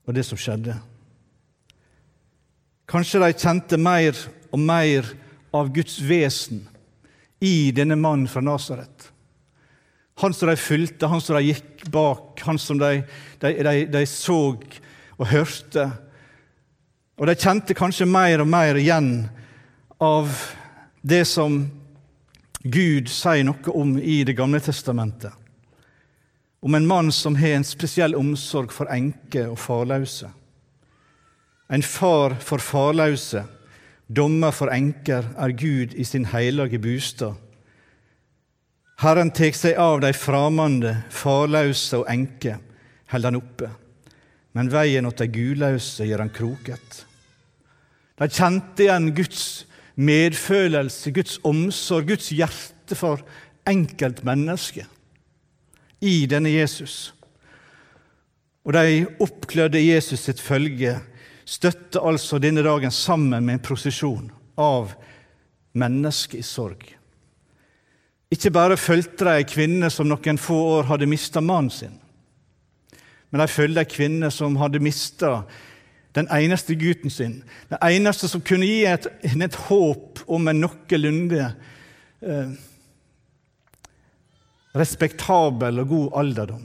og 0.06 0.14
det 0.14 0.26
som 0.28 0.38
skjedde. 0.38 0.76
Kanskje 2.86 3.22
de 3.24 3.32
kjente 3.32 3.80
mer 3.80 4.20
og 4.52 4.60
mer 4.60 5.08
av 5.56 5.72
Guds 5.74 5.98
vesen 6.04 6.66
i 7.40 7.70
denne 7.74 7.96
mannen 7.96 8.28
fra 8.28 8.42
Nasaret. 8.44 9.10
Han 10.20 10.34
som 10.34 10.48
de 10.48 10.56
fulgte, 10.56 11.06
han 11.06 11.20
som 11.20 11.36
de 11.36 11.50
gikk 11.50 11.84
bak, 11.92 12.40
han 12.46 12.58
som 12.58 12.78
de, 12.80 13.02
de, 13.42 13.52
de, 13.52 13.74
de 13.92 14.04
så 14.08 14.56
og 15.16 15.26
hørte. 15.28 15.90
Og 17.16 17.28
de 17.28 17.36
kjente 17.36 17.76
kanskje 17.76 18.08
mer 18.08 18.40
og 18.40 18.48
mer 18.48 18.80
igjen 18.80 19.26
av 20.00 20.32
det 21.06 21.24
som 21.28 21.66
Gud 22.66 23.10
sier 23.12 23.44
noe 23.46 23.74
om 23.78 23.94
i 24.00 24.22
Det 24.26 24.34
gamle 24.36 24.60
testamentet. 24.60 25.32
Om 26.60 26.74
en 26.74 26.88
mann 26.88 27.12
som 27.12 27.36
har 27.36 27.54
en 27.54 27.64
spesiell 27.64 28.16
omsorg 28.18 28.72
for 28.74 28.90
enker 28.90 29.52
og 29.52 29.60
farløse. 29.60 30.32
En 31.68 31.82
far 31.82 32.34
for 32.42 32.62
farløse, 32.62 33.44
dommer 34.08 34.54
for 34.54 34.70
enker, 34.72 35.26
er 35.36 35.54
Gud 35.58 35.94
i 35.94 36.04
sin 36.04 36.28
hellige 36.30 36.78
bostad. 36.82 37.34
Herren 39.02 39.30
tek 39.34 39.56
seg 39.58 39.76
av 39.76 40.00
de 40.00 40.12
framande, 40.16 40.94
farløse 41.12 41.98
og 42.00 42.06
enke, 42.08 42.56
held 43.12 43.28
han 43.28 43.38
oppe. 43.38 43.68
Men 44.56 44.70
veien 44.72 45.04
åt 45.04 45.20
de 45.20 45.28
gulause 45.28 46.06
gjør 46.08 46.24
han 46.24 46.32
kroket. 46.32 47.02
De 48.16 48.28
kjente 48.32 48.86
igjen 48.86 49.10
Guds 49.16 49.66
medfølelse, 50.00 51.12
Guds 51.12 51.36
omsorg, 51.44 52.08
Guds 52.08 52.30
hjerte 52.32 52.96
for 52.96 53.20
enkeltmennesket 53.68 54.88
i 56.00 56.24
denne 56.30 56.52
Jesus. 56.54 57.12
Og 58.64 58.72
de 58.76 59.04
oppklødde 59.22 59.80
Jesus 59.80 60.24
sitt 60.26 60.40
følge 60.42 60.96
støtter 61.46 62.02
altså 62.02 62.40
denne 62.42 62.64
dagen 62.66 62.90
sammen 62.90 63.44
med 63.44 63.58
en 63.58 63.62
prosesjon 63.62 64.30
av 64.58 64.94
mennesker 65.76 66.40
i 66.40 66.46
sorg. 66.46 66.88
Ikke 68.32 68.50
bare 68.50 68.78
fulgte 68.80 69.28
de 69.28 69.36
ei 69.38 69.46
kvinne 69.46 69.90
som 69.92 70.08
noen 70.10 70.40
få 70.40 70.56
år 70.80 70.90
hadde 70.90 71.08
mista 71.08 71.42
mannen 71.44 71.70
sin, 71.70 71.94
men 73.30 73.42
de 73.42 73.48
fulgte 73.52 73.84
ei 73.84 73.90
kvinne 73.90 74.30
som 74.34 74.58
hadde 74.58 74.82
mista 74.82 75.38
den 76.16 76.26
eneste 76.32 76.74
gutten 76.80 77.12
sin, 77.12 77.42
den 77.70 77.82
eneste 77.84 78.28
som 78.28 78.42
kunne 78.42 78.66
gi 78.66 78.86
et, 78.88 79.06
et 79.22 79.58
håp 79.68 80.24
om 80.32 80.48
en 80.48 80.62
noenlunde 80.64 81.42
eh, 82.24 82.54
respektabel 84.76 85.82
og 85.82 85.92
god 85.92 86.16
alderdom 86.22 86.64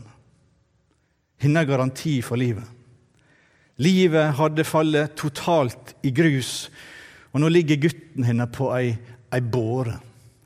hennes 1.42 1.68
garanti 1.68 2.20
for 2.22 2.38
livet. 2.38 2.81
Livet 3.82 4.36
hadde 4.38 4.66
fallet 4.68 5.16
totalt 5.18 5.96
i 6.06 6.12
grus, 6.14 6.70
og 7.32 7.42
nå 7.42 7.50
ligger 7.50 7.80
gutten 7.82 8.28
hennes 8.28 8.52
på 8.54 8.70
ei, 8.76 8.92
ei 9.34 9.42
båre, 9.42 9.96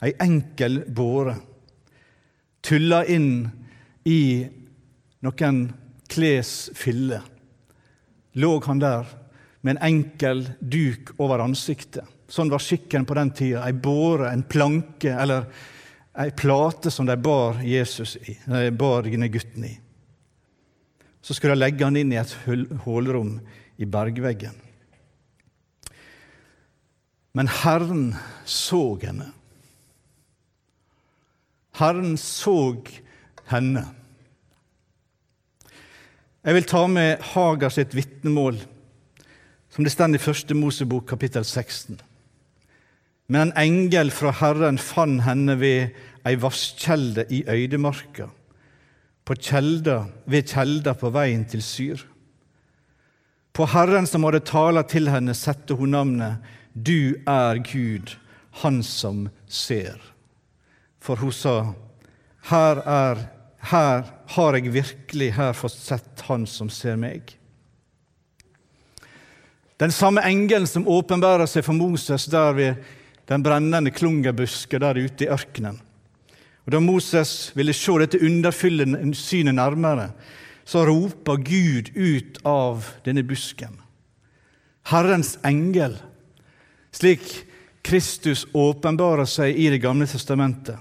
ei 0.06 0.14
enkel 0.24 0.84
båre, 0.88 1.36
tulla 2.64 3.02
inn 3.12 3.48
i 4.08 4.22
noen 5.26 5.62
klesfiller. 6.08 7.26
Lå 8.40 8.52
han 8.68 8.84
der 8.84 9.14
med 9.66 9.76
en 9.76 9.84
enkel 9.90 10.44
duk 10.60 11.16
over 11.18 11.44
ansiktet. 11.44 12.06
Sånn 12.30 12.52
var 12.54 12.62
skikken 12.64 13.06
på 13.06 13.18
den 13.18 13.32
tida. 13.36 13.64
Ei 13.66 13.74
båre, 13.74 14.32
en 14.32 14.46
planke 14.48 15.12
eller 15.14 15.48
ei 16.22 16.32
plate 16.32 16.92
som 16.94 17.08
de 17.10 17.18
bar 17.20 17.60
Jesus 17.66 18.16
i, 18.22 18.38
de 18.46 18.70
bar 18.72 19.10
gutten 19.10 19.68
i 19.68 19.74
så 21.26 21.34
skulle 21.34 21.56
de 21.56 21.64
legge 21.64 21.82
han 21.82 21.98
inn 21.98 22.12
i 22.14 22.20
et 22.22 22.32
hullrom 22.86 23.40
i 23.82 23.88
bergveggen. 23.90 24.54
Men 27.34 27.50
Herren 27.50 28.12
så 28.46 28.84
henne. 29.02 29.32
Herren 31.80 32.14
så 32.22 32.78
henne. 33.50 33.88
Jeg 36.46 36.60
vil 36.60 36.70
ta 36.70 36.86
med 36.86 37.26
Hagar 37.34 37.74
sitt 37.74 37.98
vitnemål, 37.98 38.62
som 39.74 39.84
det 39.84 39.96
står 39.96 40.14
i 40.14 40.22
Første 40.22 40.54
Mosebok 40.54 41.10
kapittel 41.10 41.42
16. 41.42 41.98
Men 43.34 43.50
en 43.50 43.58
engel 43.58 44.14
fra 44.14 44.30
Herren 44.44 44.78
fant 44.78 45.26
henne 45.26 45.58
ved 45.58 45.98
ei 46.22 46.38
vasskjelde 46.38 47.26
i 47.34 47.42
øydemarka 47.50 48.30
på 49.26 49.36
kjelda, 49.36 50.06
ved 50.26 50.50
kjelda 50.50 50.94
på 50.98 51.10
veien 51.14 51.46
til 51.50 51.64
Syr. 51.66 52.02
På 53.56 53.66
Herren 53.72 54.08
som 54.08 54.26
hadde 54.28 54.44
tala 54.46 54.84
til 54.86 55.10
henne, 55.10 55.34
sette 55.34 55.78
hun 55.80 55.96
navnet 55.96 56.44
Du 56.74 57.16
er 57.26 57.62
Gud, 57.64 58.18
Han 58.62 58.84
som 58.84 59.30
ser. 59.48 59.98
For 61.00 61.16
hun 61.16 61.32
sa, 61.32 61.74
Her, 62.50 62.82
er, 62.86 63.24
her 63.72 64.04
har 64.36 64.58
jeg 64.58 64.74
virkelig 64.74 65.32
her 65.36 65.54
fått 65.54 65.78
sett 65.80 66.28
Han 66.28 66.46
som 66.46 66.70
ser 66.70 67.00
meg. 67.00 67.34
Den 69.80 69.92
samme 69.92 70.24
engelen 70.24 70.68
som 70.68 70.88
åpenbærer 70.88 71.50
seg 71.52 71.66
for 71.66 71.76
Moses 71.76 72.30
der 72.32 72.54
ved 72.56 72.86
den 73.28 73.44
brennende 73.44 73.92
klungerbusken 73.92 74.84
der 74.84 75.00
ute 75.00 75.26
i 75.26 75.32
ørkenen. 75.32 75.82
Og 76.66 76.72
Da 76.72 76.82
Moses 76.82 77.52
ville 77.56 77.74
se 77.74 77.94
dette 78.02 78.22
underfyllende 78.26 79.14
synet 79.14 79.56
nærmere, 79.56 80.12
så 80.66 80.86
roper 80.86 81.38
Gud 81.46 81.92
ut 81.94 82.40
av 82.46 82.88
denne 83.06 83.22
busken. 83.24 83.78
Herrens 84.90 85.38
engel, 85.46 85.98
slik 86.94 87.22
Kristus 87.86 88.48
åpenbarer 88.54 89.30
seg 89.30 89.58
i 89.58 89.70
Det 89.70 89.82
gamle 89.82 90.08
testamentet. 90.10 90.78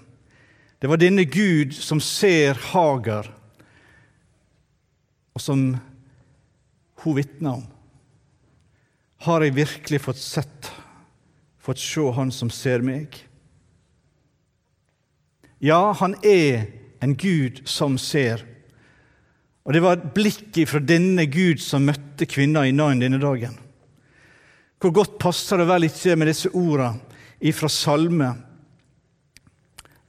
Det 0.80 0.88
var 0.88 1.00
denne 1.00 1.24
Gud 1.24 1.72
som 1.76 2.00
ser 2.00 2.56
Hagar, 2.72 3.28
og 5.34 5.40
som 5.40 5.76
hun 7.04 7.16
vitner 7.16 7.58
om. 7.58 7.66
Har 9.24 9.40
jeg 9.44 9.56
virkelig 9.56 10.00
fått 10.04 10.20
sett, 10.20 10.72
fått 11.58 11.80
se 11.80 12.04
Han 12.12 12.32
som 12.32 12.50
ser 12.52 12.84
meg? 12.84 13.16
Ja, 15.60 15.92
han 15.92 16.16
er 16.22 16.66
en 17.04 17.14
Gud 17.16 17.62
som 17.68 17.98
ser. 17.98 18.44
Og 19.64 19.72
det 19.72 19.82
var 19.84 20.02
blikket 20.14 20.68
fra 20.68 20.80
denne 20.80 21.26
Gud 21.30 21.62
som 21.62 21.86
møtte 21.88 22.28
kvinna 22.28 22.66
i 22.68 22.74
Nain 22.74 23.00
denne 23.00 23.20
dagen. 23.22 23.56
Hvor 24.80 24.92
godt 24.92 25.18
passer 25.20 25.60
det 25.60 25.68
vel 25.70 25.86
ikke 25.88 26.16
med 26.20 26.28
disse 26.28 26.50
ordene 26.52 27.00
ifra 27.44 27.68
Salme, 27.72 28.34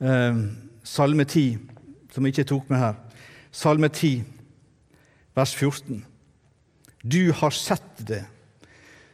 eh, 0.01 0.41
Salme 0.83 1.25
10, 1.25 1.57
som 2.11 2.25
jeg 2.25 2.35
ikke 2.35 2.49
tok 2.51 2.69
med 2.69 2.79
her. 2.79 2.97
Salme 3.51 3.89
10, 3.89 4.23
vers 5.35 5.55
14. 5.55 6.03
Du 7.03 7.31
har 7.31 7.51
sett 7.51 8.07
det, 8.07 8.25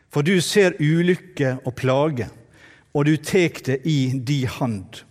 for 0.10 0.22
du 0.26 0.42
ser 0.42 0.78
ulykke 0.80 1.60
og 1.66 1.76
plage, 1.76 2.30
og 2.94 3.06
du 3.06 3.16
tek 3.18 3.62
det 3.66 3.82
i 3.86 4.12
di 4.18 4.46
hand. 4.46 5.04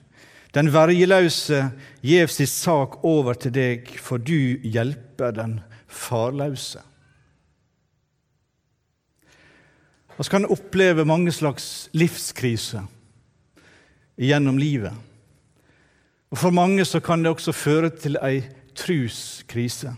Den 0.54 0.72
vergeløse 0.74 1.70
gjev 2.02 2.28
sin 2.28 2.46
sak 2.50 3.04
over 3.06 3.34
til 3.38 3.54
deg, 3.54 3.90
for 4.02 4.18
du 4.18 4.58
hjelper 4.66 5.34
den 5.36 5.60
farløse. 5.86 6.82
Vi 10.18 10.26
kan 10.28 10.44
oppleve 10.44 11.06
mange 11.08 11.32
slags 11.32 11.88
livskriser 11.96 12.82
gjennom 14.20 14.58
livet. 14.58 14.92
Og 16.30 16.38
For 16.38 16.50
mange 16.50 16.84
så 16.84 17.00
kan 17.00 17.22
det 17.22 17.30
også 17.30 17.52
føre 17.52 17.90
til 17.90 18.18
ei 18.22 18.42
truskrise. 18.76 19.94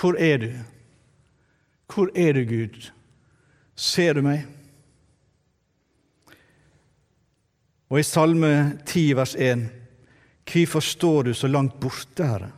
Hvor 0.00 0.16
er 0.18 0.36
du? 0.36 0.50
Hvor 1.94 2.10
er 2.14 2.32
du, 2.32 2.44
Gud? 2.44 2.90
Ser 3.76 4.12
du 4.12 4.22
meg? 4.22 4.44
Og 7.88 8.00
i 8.00 8.04
Salme 8.04 8.78
10, 8.84 9.12
vers 9.16 9.34
1.: 9.34 9.68
Hvorfor 10.48 10.80
står 10.80 11.22
du 11.22 11.34
så 11.34 11.48
langt 11.48 11.80
borte, 11.80 12.24
Herre? 12.24 12.50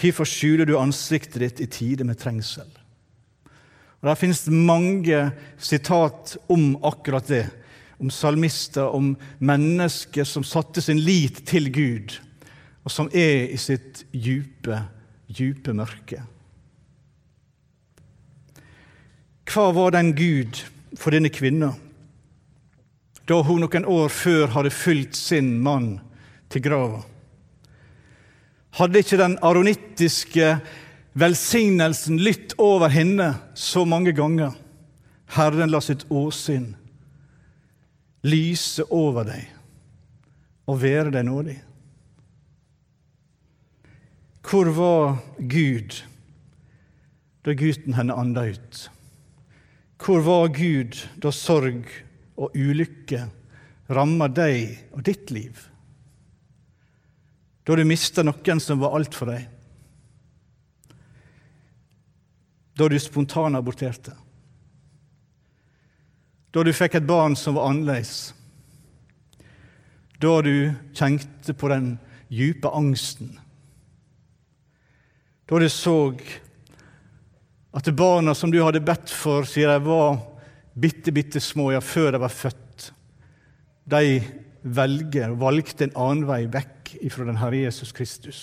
Hvorfor 0.00 0.24
skjuler 0.24 0.64
du 0.64 0.78
ansiktet 0.80 1.40
ditt 1.42 1.60
i 1.60 1.68
tide 1.68 2.04
med 2.08 2.18
trengsel? 2.20 2.68
Og 4.00 4.08
Der 4.08 4.16
finnes 4.16 4.46
mange 4.48 5.32
sitat 5.58 6.38
om 6.48 6.78
akkurat 6.82 7.26
det, 7.28 7.46
om 8.00 8.10
salmister, 8.10 8.88
om 8.88 9.12
mennesker 9.38 10.24
som 10.24 10.44
satte 10.44 10.80
sin 10.80 10.98
lit 11.04 11.44
til 11.46 11.68
Gud, 11.72 12.16
og 12.84 12.90
som 12.90 13.10
er 13.12 13.52
i 13.52 13.58
sitt 13.60 14.06
djupe, 14.12 14.78
djupe 15.28 15.74
mørke. 15.76 16.22
Hva 19.50 19.68
var 19.76 19.92
den 19.92 20.14
Gud 20.16 20.62
for 20.96 21.12
denne 21.12 21.28
kvinna? 21.28 21.74
Da 23.30 23.38
hun 23.46 23.62
noen 23.62 23.86
år 23.86 24.10
før 24.10 24.50
hadde 24.56 24.72
fulgt 24.74 25.14
sin 25.14 25.52
mann 25.62 25.92
til 26.50 26.64
grava. 26.64 27.04
Hadde 28.74 29.02
ikke 29.02 29.18
den 29.20 29.36
aronittiske 29.42 30.56
velsignelsen 31.18 32.18
lytt 32.22 32.56
over 32.58 32.90
henne 32.90 33.32
så 33.54 33.84
mange 33.86 34.14
ganger? 34.18 34.54
Herren 35.36 35.70
la 35.70 35.78
sitt 35.82 36.08
åsyn 36.10 36.72
lyse 38.26 38.84
over 38.92 39.24
deg 39.24 39.46
og 40.68 40.80
være 40.82 41.12
deg 41.14 41.26
nådig. 41.26 41.56
Hvor 44.44 44.70
var 44.74 45.20
Gud 45.38 46.02
da 47.46 47.54
gutten 47.56 47.94
henne 47.96 48.16
anda 48.18 48.48
ut? 48.50 48.84
Hvor 50.00 50.22
var 50.26 50.50
Gud 50.56 50.98
da 51.22 51.32
sorg 51.34 51.86
og 52.40 52.56
ulykke 52.56 53.26
rammer 53.92 54.32
deg 54.32 54.94
og 54.96 55.04
ditt 55.04 55.30
liv. 55.34 55.58
Da 57.66 57.76
du 57.76 57.84
mista 57.84 58.24
noen 58.24 58.62
som 58.62 58.80
var 58.80 58.96
alt 58.96 59.16
for 59.16 59.30
deg. 59.30 59.44
Da 62.80 62.88
du 62.88 62.96
spontanaborterte. 62.98 64.14
Da 66.50 66.64
du 66.64 66.72
fikk 66.74 66.96
et 66.98 67.06
barn 67.06 67.36
som 67.38 67.58
var 67.58 67.68
annerledes. 67.70 68.32
Da 70.20 70.40
du 70.42 70.72
kjente 70.96 71.54
på 71.54 71.70
den 71.70 71.92
djupe 72.32 72.72
angsten. 72.74 73.36
Da 75.50 75.58
du 75.60 75.68
så 75.68 76.14
at 77.74 77.86
barna 77.94 78.34
som 78.34 78.50
du 78.50 78.58
hadde 78.62 78.82
bedt 78.82 79.12
for, 79.14 79.46
sier 79.46 79.70
de 79.70 79.86
var 79.86 80.18
bitte, 80.80 81.12
bitte 81.12 81.40
små, 81.42 81.70
ja, 81.74 81.82
før 81.84 82.14
de 82.14 82.22
var 82.22 82.32
født, 82.34 82.90
de 83.90 84.20
velger, 84.62 85.36
valgte 85.40 85.86
en 85.86 85.96
annen 85.98 86.26
vei 86.28 86.44
vekk 86.52 86.94
ifra 87.06 87.26
den 87.28 87.40
Herre 87.40 87.62
Jesus 87.64 87.92
Kristus. 87.96 88.40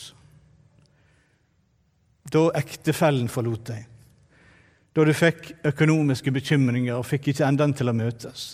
Da 2.31 2.47
ektefellen 2.59 3.29
forlot 3.31 3.69
deg, 3.69 3.85
da 4.97 5.05
du 5.05 5.13
fikk 5.13 5.51
økonomiske 5.67 6.33
bekymringer 6.33 6.97
og 6.97 7.05
fikk 7.05 7.29
ikke 7.31 7.45
endene 7.47 7.77
til 7.77 7.91
å 7.91 7.95
møtes, 7.95 8.47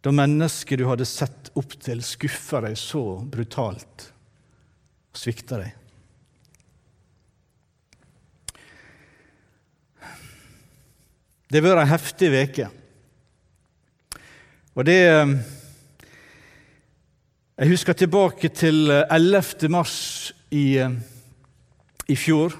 da 0.00 0.12
mennesket 0.16 0.80
du 0.80 0.86
hadde 0.88 1.04
sett 1.04 1.50
opp 1.60 1.76
til, 1.84 2.00
skuffa 2.00 2.62
deg 2.64 2.78
så 2.80 3.04
brutalt 3.28 4.06
og 5.12 5.20
svikta 5.20 5.60
deg. 5.60 5.79
Det 11.50 11.58
har 11.58 11.64
vært 11.66 11.82
ei 11.82 11.90
heftig 11.90 12.28
uke. 12.30 12.66
Og 14.78 14.84
det 14.86 15.00
eh, 15.10 15.32
Jeg 17.58 17.72
husker 17.72 17.92
tilbake 17.98 18.48
til 18.54 18.86
11. 18.88 19.40
Eh, 19.66 19.70
mars 19.74 19.94
i, 20.54 20.78
eh, 20.78 20.94
i 22.06 22.14
fjor. 22.14 22.54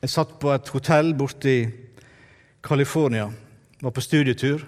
Jeg 0.00 0.10
satt 0.14 0.32
på 0.40 0.54
et 0.54 0.72
hotell 0.72 1.12
borte 1.14 1.52
i 1.52 1.68
California, 2.64 3.28
var 3.82 3.92
på 3.92 4.00
studietur. 4.00 4.64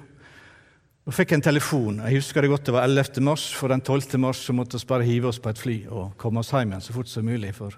Og 1.07 1.17
fikk 1.17 1.33
en 1.33 1.43
telefon. 1.49 2.05
Jeg 2.05 2.21
husker 2.21 2.45
det 2.45 2.52
godt 2.52 2.69
det 2.69 2.76
var 2.76 2.85
11. 2.85 3.25
mars, 3.25 3.49
for 3.57 3.73
den 3.73 3.81
12. 3.81 4.21
mars 4.21 4.45
så 4.45 4.52
måtte 4.52 4.76
vi 4.76 4.87
bare 4.93 5.09
hive 5.09 5.33
oss 5.33 5.41
på 5.41 5.49
et 5.49 5.59
fly 5.64 5.79
og 5.88 6.12
komme 6.21 6.45
oss 6.45 6.52
hjem 6.52 6.76
igjen 6.76 6.85
så 6.85 6.93
fort 6.93 7.09
som 7.09 7.25
mulig. 7.25 7.55
For 7.57 7.73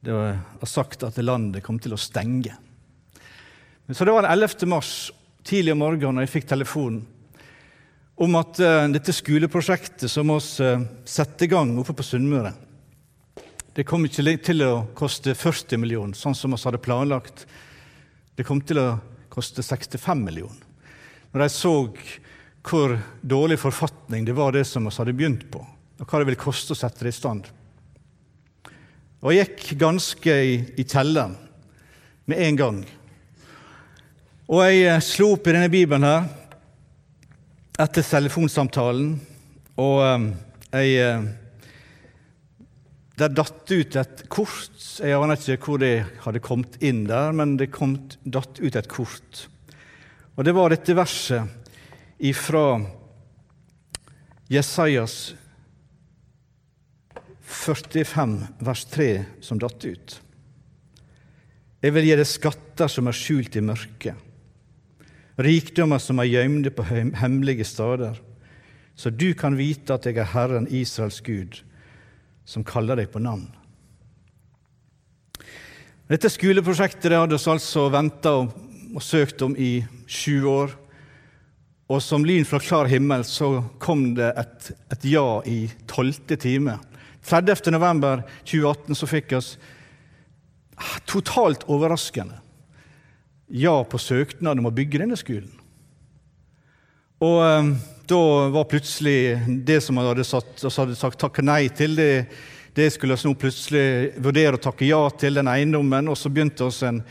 det 0.00 0.16
var 0.16 0.64
sagt 0.64 1.04
at 1.04 1.20
landet 1.20 1.62
kom 1.62 1.78
til 1.78 1.92
å 1.92 2.00
stenge. 2.00 2.56
Så 3.94 4.04
det 4.04 4.12
var 4.12 4.22
den 4.22 4.30
11. 4.30 4.66
mars, 4.66 5.10
tidlig 5.42 5.72
om 5.72 5.80
morgenen, 5.82 6.14
når 6.14 6.28
jeg 6.28 6.34
fikk 6.36 6.50
telefonen 6.50 7.02
om 8.20 8.34
at 8.36 8.58
uh, 8.60 8.84
dette 8.92 9.14
skoleprosjektet 9.16 10.10
som 10.12 10.28
vi 10.28 10.66
uh, 10.66 10.82
sette 11.08 11.46
i 11.46 11.48
gang 11.48 11.72
oppe 11.80 11.94
på 11.96 12.04
Sunnmøre 12.04 12.52
Det 13.72 13.86
kom 13.88 14.04
ikke 14.04 14.34
til 14.44 14.64
å 14.66 14.72
koste 14.94 15.32
40 15.34 15.80
millioner, 15.80 16.14
sånn 16.18 16.36
som 16.36 16.52
vi 16.52 16.60
hadde 16.60 16.82
planlagt. 16.84 17.46
Det 18.36 18.44
kom 18.44 18.60
til 18.60 18.82
å 18.82 18.88
koste 19.32 19.62
65 19.64 20.20
millioner. 20.20 20.66
Når 21.32 21.44
de 21.44 21.48
så 21.54 21.74
hvor 22.66 22.98
dårlig 23.22 23.56
forfatning 23.62 24.26
det 24.26 24.36
var 24.36 24.52
det 24.52 24.66
som 24.68 24.84
vi 24.84 24.92
hadde 24.98 25.16
begynt 25.16 25.46
på, 25.50 25.62
og 25.64 26.04
hva 26.04 26.20
det 26.20 26.28
ville 26.28 26.44
koste 26.44 26.74
å 26.74 26.78
sette 26.78 27.06
det 27.06 27.14
i 27.14 27.16
stand. 27.16 27.46
Og 29.22 29.32
jeg 29.32 29.46
gikk 29.46 29.78
ganske 29.80 30.34
i, 30.44 30.58
i 30.76 30.84
kjelleren 30.84 31.38
med 32.28 32.42
en 32.44 32.58
gang. 32.58 32.82
Og 34.50 34.64
jeg 34.66 34.82
eh, 34.82 35.02
slo 35.04 35.36
opp 35.36 35.46
i 35.46 35.52
denne 35.54 35.70
bibelen 35.70 36.02
her 36.02 36.24
etter 37.80 38.02
telefonsamtalen, 38.02 39.12
og 39.78 40.00
eh, 40.02 40.24
jeg 40.74 40.96
eh, 41.04 41.28
Der 43.20 43.28
datt 43.36 43.68
ut 43.68 43.96
et 44.00 44.22
kort. 44.32 44.78
Jeg 44.96 45.12
aner 45.12 45.36
ikke 45.36 45.66
hvor 45.66 45.80
det 45.82 46.06
hadde 46.24 46.40
kommet 46.40 46.78
inn 46.80 47.02
der, 47.04 47.34
men 47.36 47.58
det 47.60 47.66
kom, 47.68 47.98
datt 48.24 48.56
ut 48.62 48.78
et 48.78 48.88
kort. 48.88 49.42
Og 50.40 50.46
det 50.48 50.54
var 50.56 50.72
dette 50.72 50.96
verset 50.96 51.44
ifra 52.16 52.80
Jesajas 54.48 55.18
45, 57.44 58.34
vers 58.64 58.86
3, 58.96 59.10
som 59.44 59.60
datt 59.60 59.84
ut. 59.84 60.16
Jeg 61.84 61.92
vil 61.98 62.08
gi 62.08 62.18
deg 62.22 62.32
skatter 62.32 62.88
som 62.88 63.12
er 63.12 63.20
skjult 63.20 63.60
i 63.60 63.66
mørket 63.68 64.29
rikdommer 65.44 66.00
som 66.02 66.20
er 66.20 66.28
gjemte 66.30 66.72
på 66.74 66.84
hemmelige 66.90 67.64
steder, 67.64 68.18
så 68.96 69.10
du 69.10 69.32
kan 69.34 69.56
vite 69.56 69.94
at 69.94 70.06
jeg 70.06 70.18
er 70.20 70.32
Herren 70.34 70.66
Israels 70.68 71.20
Gud, 71.24 71.62
som 72.44 72.66
kaller 72.66 72.98
deg 73.00 73.08
på 73.12 73.22
navn. 73.22 73.46
Dette 76.10 76.28
skoleprosjektet 76.32 77.12
det 77.12 77.20
hadde 77.20 77.38
vi 77.38 77.52
altså 77.52 77.86
venta 77.92 78.32
og, 78.42 78.54
og 78.96 79.02
søkt 79.04 79.44
om 79.46 79.54
i 79.54 79.78
sju 80.10 80.42
år. 80.50 80.74
Og 81.90 82.02
som 82.02 82.24
lyn 82.26 82.46
fra 82.46 82.58
klar 82.62 82.90
himmel 82.90 83.22
så 83.26 83.60
kom 83.82 84.10
det 84.18 84.32
et, 84.38 84.70
et 84.94 85.06
ja 85.12 85.24
i 85.46 85.62
tolvte 85.90 86.36
time. 86.38 86.76
30. 87.26 87.70
november 87.74 88.24
2018 88.42 88.98
så 88.98 89.08
fikk 89.10 89.34
vi 89.36 89.40
totalt 91.10 91.66
overraskende 91.70 92.38
ja 93.50 93.74
på 93.84 93.98
søknaden 93.98 94.62
om 94.62 94.70
å 94.70 94.74
bygge 94.74 95.02
denne 95.02 95.18
skolen. 95.18 95.50
Og 97.20 97.40
eh, 97.44 97.72
da 98.10 98.22
var 98.54 98.70
plutselig 98.70 99.38
det 99.66 99.80
som 99.84 99.98
man 99.98 100.08
hadde, 100.08 100.24
hadde 100.24 100.96
sagt 100.98 101.20
takk 101.20 101.42
nei 101.44 101.66
til, 101.76 101.98
det, 101.98 102.12
det 102.76 102.88
skulle 102.94 103.18
vi 103.18 103.28
nå 103.28 103.36
plutselig 103.38 104.22
vurdere 104.22 104.56
å 104.56 104.62
takke 104.62 104.88
ja 104.88 105.02
til, 105.20 105.36
den 105.36 105.50
eiendommen. 105.50 106.08
Og 106.08 106.18
så 106.18 106.32
begynte 106.32 106.70
vi 106.70 106.88
en, 106.88 107.02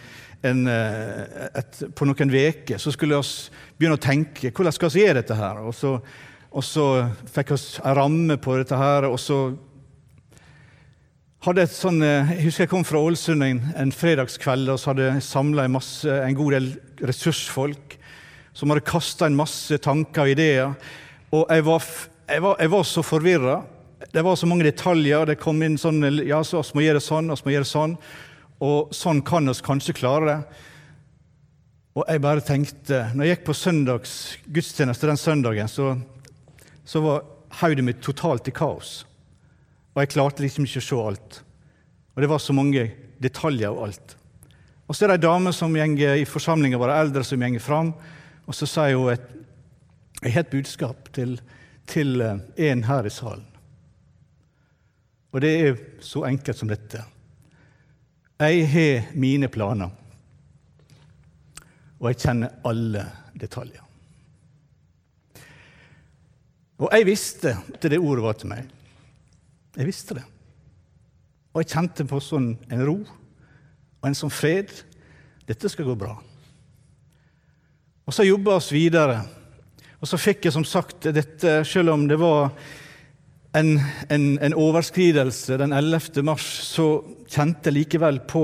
en, 0.49 0.65
eh, 0.73 1.45
et, 1.61 1.83
på 1.93 2.09
noen 2.09 2.33
uker 2.33 2.81
så 2.81 2.95
skulle 2.95 3.21
vi 3.21 3.77
begynne 3.77 3.99
å 3.99 4.01
tenke 4.01 4.51
hvordan 4.51 4.75
skal 4.75 4.93
vi 4.95 5.05
gjøre 5.05 5.21
dette 5.21 5.37
her. 5.37 5.61
Og 5.61 5.77
så, 5.77 5.95
og 6.49 6.65
så 6.65 6.87
fikk 7.29 7.53
vi 7.53 7.61
en 7.83 7.97
ramme 8.01 8.39
på 8.41 8.57
dette 8.57 8.79
her. 8.79 9.11
og 9.11 9.19
så 9.21 9.43
hadde 11.45 11.63
et 11.63 11.71
sånn, 11.71 12.01
eh, 12.03 12.33
Jeg 12.35 12.49
husker 12.49 12.65
jeg 12.65 12.71
kom 12.73 12.83
fra 12.83 12.99
Ålesund 12.99 13.45
en, 13.45 13.61
en 13.79 13.91
fredagskveld 13.95 14.73
og 14.73 14.79
så 14.79 14.91
hadde 14.91 15.05
jeg 15.07 15.23
samla 15.23 15.67
en, 15.69 16.35
god 16.35 16.55
del 16.57 16.69
ressursfolk 16.99 17.95
som 18.53 18.73
hadde 18.73 18.83
kasta 18.83 19.29
en 19.29 19.37
masse 19.39 19.77
tanker 19.79 20.25
og 20.25 20.33
ideer. 20.33 20.73
Og 21.31 21.45
jeg 21.47 21.63
var, 21.63 21.85
jeg 22.27 22.43
var, 22.43 22.57
jeg 22.59 22.71
var 22.73 22.83
så 22.83 23.03
forvirra. 23.05 23.61
Det 24.11 24.23
var 24.25 24.35
så 24.35 24.49
mange 24.51 24.67
detaljer. 24.67 25.29
Det 25.29 25.39
kom 25.39 25.61
inn 25.63 25.77
sånn 25.79 26.01
Ja, 26.27 26.41
så 26.43 26.59
vi 26.73 26.81
må 26.81 26.83
gjøre 26.83 27.03
sånn, 27.03 27.31
vi 27.31 27.47
må 27.47 27.55
gjøre 27.55 27.71
sånn. 27.71 27.95
Og 28.59 28.91
sånn 28.91 29.21
kan 29.23 29.47
vi 29.47 29.55
kanskje 29.63 29.95
klare 29.95 30.27
det. 30.27 30.39
Og 31.95 32.03
jeg 32.03 32.21
bare 32.21 32.43
tenkte 32.45 32.99
Når 33.13 33.25
jeg 33.25 33.37
gikk 33.37 33.45
på 33.47 33.55
søndags 33.57 34.15
gudstjeneste 34.47 35.07
den 35.07 35.19
søndagen, 35.19 35.71
så, 35.71 35.93
så 36.83 37.03
var 37.05 37.23
hodet 37.61 37.85
mitt 37.85 38.03
totalt 38.03 38.51
i 38.51 38.55
kaos. 38.55 39.05
Og 39.95 40.03
jeg 40.03 40.13
klarte 40.13 40.43
liksom 40.45 40.67
ikke 40.67 40.81
å 40.81 40.87
se 40.87 41.01
alt. 41.11 41.41
Og 42.15 42.23
det 42.23 42.29
var 42.29 42.41
så 42.43 42.55
mange 42.55 42.85
detaljer 43.21 43.73
og 43.73 43.87
alt. 43.87 44.15
Og 44.89 44.95
så 44.95 45.05
er 45.05 45.11
det 45.11 45.19
ei 45.19 45.27
dame 45.27 45.53
som 45.53 45.75
gjenger 45.75 46.17
i 46.17 46.25
forsamlinga 46.25 46.79
vår 46.81 46.95
eldre 46.95 47.23
som 47.27 47.41
gjenger 47.41 47.61
fram, 47.61 47.93
og 48.49 48.57
så 48.57 48.65
sier 48.69 48.97
hun 48.97 49.11
et, 49.13 49.27
jeg 50.23 50.33
har 50.33 50.45
et 50.47 50.51
budskap 50.51 51.11
til, 51.13 51.35
til 51.87 52.21
eh, 52.25 52.41
en 52.71 52.81
her 52.87 53.05
i 53.05 53.13
salen. 53.13 53.45
Og 55.29 55.43
det 55.45 55.51
er 55.61 55.77
så 56.01 56.23
enkelt 56.25 56.57
som 56.57 56.71
dette. 56.71 57.03
Jeg 58.39 58.65
har 58.71 59.11
mine 59.19 59.49
planer, 59.51 59.93
og 61.99 62.09
jeg 62.09 62.21
kjenner 62.23 62.57
alle 62.65 63.05
detaljer. 63.37 63.85
Og 66.79 66.89
jeg 66.95 67.05
visste 67.05 67.53
at 67.59 67.87
det 67.91 67.99
ordet 67.99 68.25
var 68.25 68.37
til 68.39 68.53
meg. 68.55 68.67
Jeg 69.77 69.89
visste 69.89 70.17
det. 70.17 70.25
Og 71.53 71.61
jeg 71.61 71.71
kjente 71.73 72.05
på 72.09 72.21
sånn 72.23 72.53
en 72.69 72.85
ro 72.85 72.97
og 73.01 74.07
en 74.07 74.17
sånn 74.17 74.33
fred. 74.33 74.71
Dette 75.49 75.69
skal 75.71 75.87
gå 75.89 75.95
bra. 75.99 76.13
Og 78.07 78.15
så 78.15 78.25
jobba 78.25 78.55
oss 78.57 78.71
videre. 78.73 79.19
Og 79.99 80.07
så 80.09 80.17
fikk 80.17 80.47
jeg 80.47 80.55
som 80.55 80.65
sagt 80.65 81.09
dette, 81.13 81.59
selv 81.67 81.93
om 81.93 82.07
det 82.09 82.17
var 82.21 82.53
en, 83.57 83.75
en, 84.09 84.25
en, 84.39 84.55
overskridelse 84.55 85.57
den 85.59 85.73
11. 85.75 86.21
mars, 86.25 86.45
så 86.69 87.01
kjente 87.29 87.69
jeg 87.69 87.79
likevel 87.81 88.21
på 88.29 88.43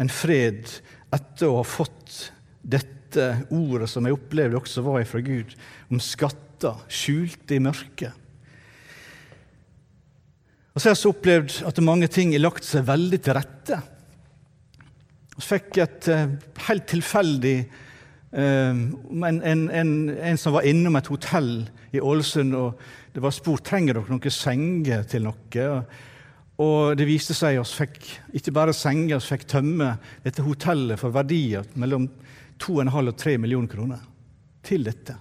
en 0.00 0.10
fred 0.12 0.66
etter 1.14 1.48
å 1.48 1.60
ha 1.60 1.66
fått 1.66 2.32
dette 2.60 3.28
ordet 3.54 3.88
som 3.88 4.04
jeg 4.04 4.16
opplevde 4.16 4.58
også 4.58 4.84
var 4.84 5.04
fra 5.08 5.22
Gud, 5.24 5.54
om 5.88 6.00
skatter 6.02 6.82
skjulte 6.92 7.56
i 7.56 7.62
mørket. 7.64 8.27
Og 10.78 10.82
så 10.82 10.92
har 10.92 10.94
jeg 10.94 11.10
opplevd 11.10 11.54
at 11.66 11.78
mange 11.82 12.06
ting 12.06 12.30
har 12.36 12.44
lagt 12.44 12.62
seg 12.62 12.84
veldig 12.86 13.18
til 13.18 13.34
rette. 13.34 13.78
Og 15.34 15.42
fikk 15.42 15.80
et 15.82 16.06
uh, 16.14 16.36
helt 16.68 16.84
tilfeldig 16.86 17.54
um, 18.30 18.84
en, 19.26 19.40
en, 19.42 19.64
en, 19.74 19.90
en, 20.14 20.38
som 20.38 20.54
var 20.54 20.68
innom 20.70 20.94
et 21.00 21.10
hotell 21.10 21.50
i 21.90 21.98
Ålesund, 21.98 22.54
og 22.54 22.78
det 23.10 23.24
var 23.24 23.34
spurt 23.34 23.66
trenger 23.66 23.98
dere 23.98 24.14
noen 24.14 24.36
senger 24.36 25.02
til 25.10 25.26
noe. 25.26 25.66
Og 26.62 26.94
det 27.00 27.08
viste 27.10 27.34
seg 27.34 27.58
at 27.58 27.74
vi 27.74 27.80
fikk 27.82 27.98
ikke 28.38 28.54
bare 28.60 28.76
senger, 28.76 29.18
vi 29.18 29.32
fikk 29.32 29.48
tømme 29.50 29.90
dette 30.22 30.46
hotellet 30.46 31.02
for 31.02 31.10
verdier 31.18 31.66
mellom 31.74 32.06
2,5 32.62 33.02
og 33.02 33.12
3 33.18 33.34
millioner 33.42 33.74
kroner 33.74 34.06
til 34.62 34.86
dette. 34.86 35.18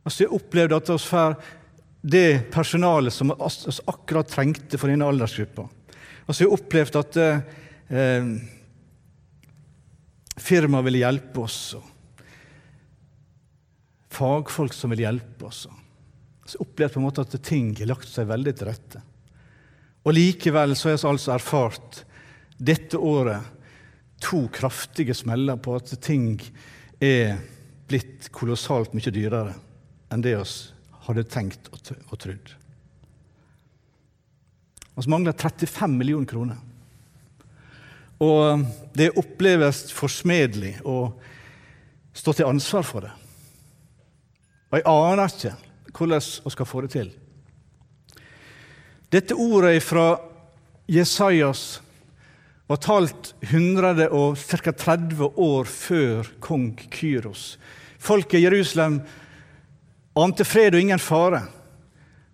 Altså, 0.00 0.24
jeg 0.24 0.32
opplevde 0.32 0.80
at 0.80 0.96
vi 0.96 1.00
får 1.12 1.40
det 2.06 2.50
personalet 2.54 3.14
som 3.14 3.32
vi 3.34 3.74
akkurat 3.90 4.30
trengte 4.30 4.78
for 4.78 4.92
denne 4.92 5.08
aldersgruppa. 5.08 5.64
Og 6.26 6.34
så 6.34 6.44
har 6.44 6.54
opplevd 6.54 6.98
at 7.00 7.18
eh, 7.18 8.30
firmaet 10.38 10.86
ville 10.86 11.02
hjelpe 11.02 11.42
oss. 11.42 11.60
og 11.78 11.92
fagfolk 14.16 14.74
som 14.74 14.92
ville 14.92 15.06
hjelpe 15.06 15.48
oss. 15.48 15.66
Så 16.46 16.56
jeg 16.56 16.64
opplevde 16.64 16.94
på 16.94 17.02
en 17.02 17.06
måte 17.08 17.26
at 17.26 17.36
ting 17.44 17.72
har 17.80 17.90
lagt 17.90 18.08
seg 18.08 18.28
veldig 18.30 18.54
til 18.56 18.70
rette. 18.70 19.02
Og 20.06 20.14
likevel 20.14 20.76
så 20.78 20.92
har 20.92 20.96
vi 20.96 21.10
altså 21.10 21.34
erfart 21.34 22.02
dette 22.56 22.98
året 22.98 23.52
to 24.22 24.46
kraftige 24.54 25.16
smeller 25.16 25.58
på 25.60 25.74
at 25.76 25.92
ting 26.00 26.38
er 27.02 27.36
blitt 27.90 28.30
kolossalt 28.34 28.94
mye 28.96 29.12
dyrere 29.12 29.52
enn 30.14 30.22
det 30.24 30.36
vi 30.38 30.46
hadde 31.06 31.26
tenkt 31.30 31.68
og 31.72 32.18
trodd. 32.18 32.54
Vi 34.96 35.10
mangler 35.12 35.36
35 35.36 35.92
millioner 35.92 36.28
kroner. 36.28 36.58
Og 38.24 38.64
det 38.96 39.12
oppleves 39.20 39.90
forsmedelig 39.92 40.78
å 40.88 41.12
stå 42.16 42.32
til 42.32 42.48
ansvar 42.48 42.86
for 42.88 43.04
det. 43.04 43.12
Og 44.72 44.78
jeg 44.80 44.88
aner 44.88 45.30
ikke 45.30 45.52
hvordan 45.96 46.24
vi 46.44 46.52
skal 46.52 46.68
få 46.68 46.84
det 46.84 46.92
til. 46.96 47.10
Dette 49.12 49.36
ordet 49.38 49.78
fra 49.84 50.16
Jesajas 50.90 51.80
var 52.66 52.80
talt 52.82 53.34
100 53.46 54.08
og 54.10 54.40
ca. 54.40 54.72
30 54.72 55.38
år 55.38 55.68
før 55.70 56.32
kong 56.42 56.72
Kyros. 56.90 57.54
Folket 58.02 58.40
i 58.40 58.44
Jerusalem 58.44 59.00
ante 60.24 60.44
fred 60.44 60.74
og 60.74 60.80
ingen 60.80 61.02
fare. 61.02 61.42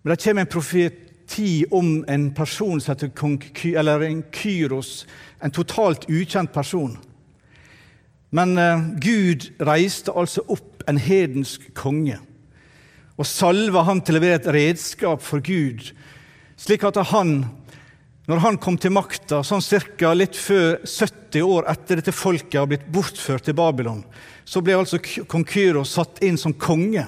Men 0.03 0.13
det 0.13 0.23
kommer 0.23 0.45
en 0.45 0.51
profeti 0.51 1.65
om 1.71 1.95
en 2.07 2.29
person 2.35 2.81
som 2.81 2.93
heter 2.93 3.13
kong 3.15 3.39
Ky 3.55 3.73
eller 3.79 4.03
en 4.07 4.23
Kyros, 4.31 5.05
en 5.43 5.51
totalt 5.51 6.07
ukjent 6.09 6.53
person. 6.53 6.97
Men 8.33 8.57
eh, 8.57 8.85
Gud 9.03 9.51
reiste 9.61 10.13
altså 10.15 10.43
opp 10.47 10.83
en 10.89 10.99
hedensk 10.99 11.69
konge 11.77 12.19
og 13.13 13.27
salva 13.29 13.83
han 13.85 14.01
til 14.01 14.17
å 14.17 14.23
være 14.23 14.39
et 14.41 14.53
redskap 14.55 15.21
for 15.21 15.43
Gud, 15.45 15.91
slik 16.57 16.85
at 16.87 16.97
han, 17.11 17.43
når 18.29 18.41
han 18.41 18.57
kom 18.61 18.77
til 18.81 18.93
makta, 18.95 19.43
sånn 19.45 19.61
cirka 19.61 20.13
litt 20.17 20.37
før 20.39 20.79
70 20.81 21.45
år 21.45 21.67
etter 21.71 21.99
dette 21.99 22.15
folket 22.15 22.57
har 22.57 22.69
blitt 22.71 22.87
bortført 22.93 23.45
til 23.45 23.57
Babylon, 23.57 24.01
så 24.45 24.63
ble 24.65 24.79
altså 24.79 24.99
kong 25.29 25.45
Kyros 25.47 25.93
satt 25.97 26.23
inn 26.25 26.39
som 26.41 26.55
konge. 26.57 27.05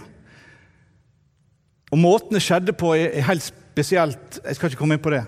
Og 1.96 2.02
Måten 2.04 2.36
det 2.36 2.44
skjedde 2.44 2.76
på, 2.76 2.92
er 2.98 3.24
helt 3.24 3.46
spesielt. 3.46 4.42
Jeg 4.44 4.58
skal 4.58 4.72
ikke 4.72 4.82
komme 4.82 4.98
inn 4.98 5.04
på 5.04 5.14
det. 5.14 5.24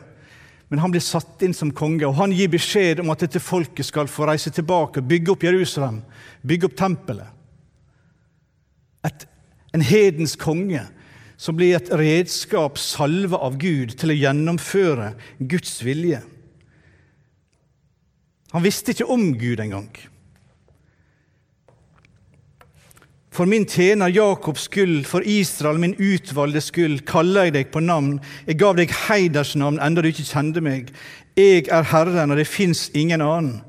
Men 0.67 0.81
han 0.83 0.91
blir 0.91 1.03
satt 1.03 1.45
inn 1.47 1.55
som 1.55 1.71
konge, 1.71 2.03
og 2.03 2.17
han 2.17 2.33
gir 2.35 2.51
beskjed 2.51 2.99
om 2.99 3.13
at 3.13 3.23
dette 3.23 3.39
folket 3.39 3.87
skal 3.87 4.09
få 4.11 4.27
reise 4.27 4.51
tilbake, 4.51 4.99
bygge 4.99 5.31
opp 5.31 5.45
Jerusalem, 5.47 6.01
bygge 6.43 6.67
opp 6.67 6.75
tempelet. 6.75 7.29
Et, 9.07 9.23
en 9.77 9.85
hedens 9.87 10.35
konge 10.35 10.83
som 11.39 11.55
blir 11.55 11.77
et 11.77 11.93
redskap 11.95 12.81
salva 12.81 13.39
av 13.47 13.55
Gud 13.61 13.95
til 13.95 14.11
å 14.11 14.17
gjennomføre 14.17 15.13
Guds 15.39 15.77
vilje. 15.87 16.19
Han 18.51 18.65
visste 18.65 18.91
ikke 18.91 19.07
om 19.13 19.29
Gud 19.39 19.63
engang. 19.63 19.87
For 23.37 23.45
min 23.45 23.67
tjener 23.69 24.09
Jakobs 24.09 24.63
skyld, 24.65 25.03
for 25.05 25.21
Israel, 25.21 25.77
min 25.77 25.93
utvalgte 26.01 26.61
skyld, 26.65 27.03
kaller 27.05 27.45
jeg 27.45 27.53
deg 27.53 27.67
på 27.69 27.83
navn. 27.85 28.15
Jeg 28.47 28.57
gav 28.57 28.73
deg 28.79 28.93
heidersnavn, 29.05 29.77
enda 29.77 30.01
du 30.01 30.07
ikke 30.09 30.25
kjente 30.25 30.63
meg. 30.65 30.87
Jeg 31.37 31.67
er 31.69 31.85
Herren, 31.91 32.33
og 32.33 32.39
det 32.39 32.47
fins 32.49 32.87
ingen 32.97 33.21
annen. 33.21 33.59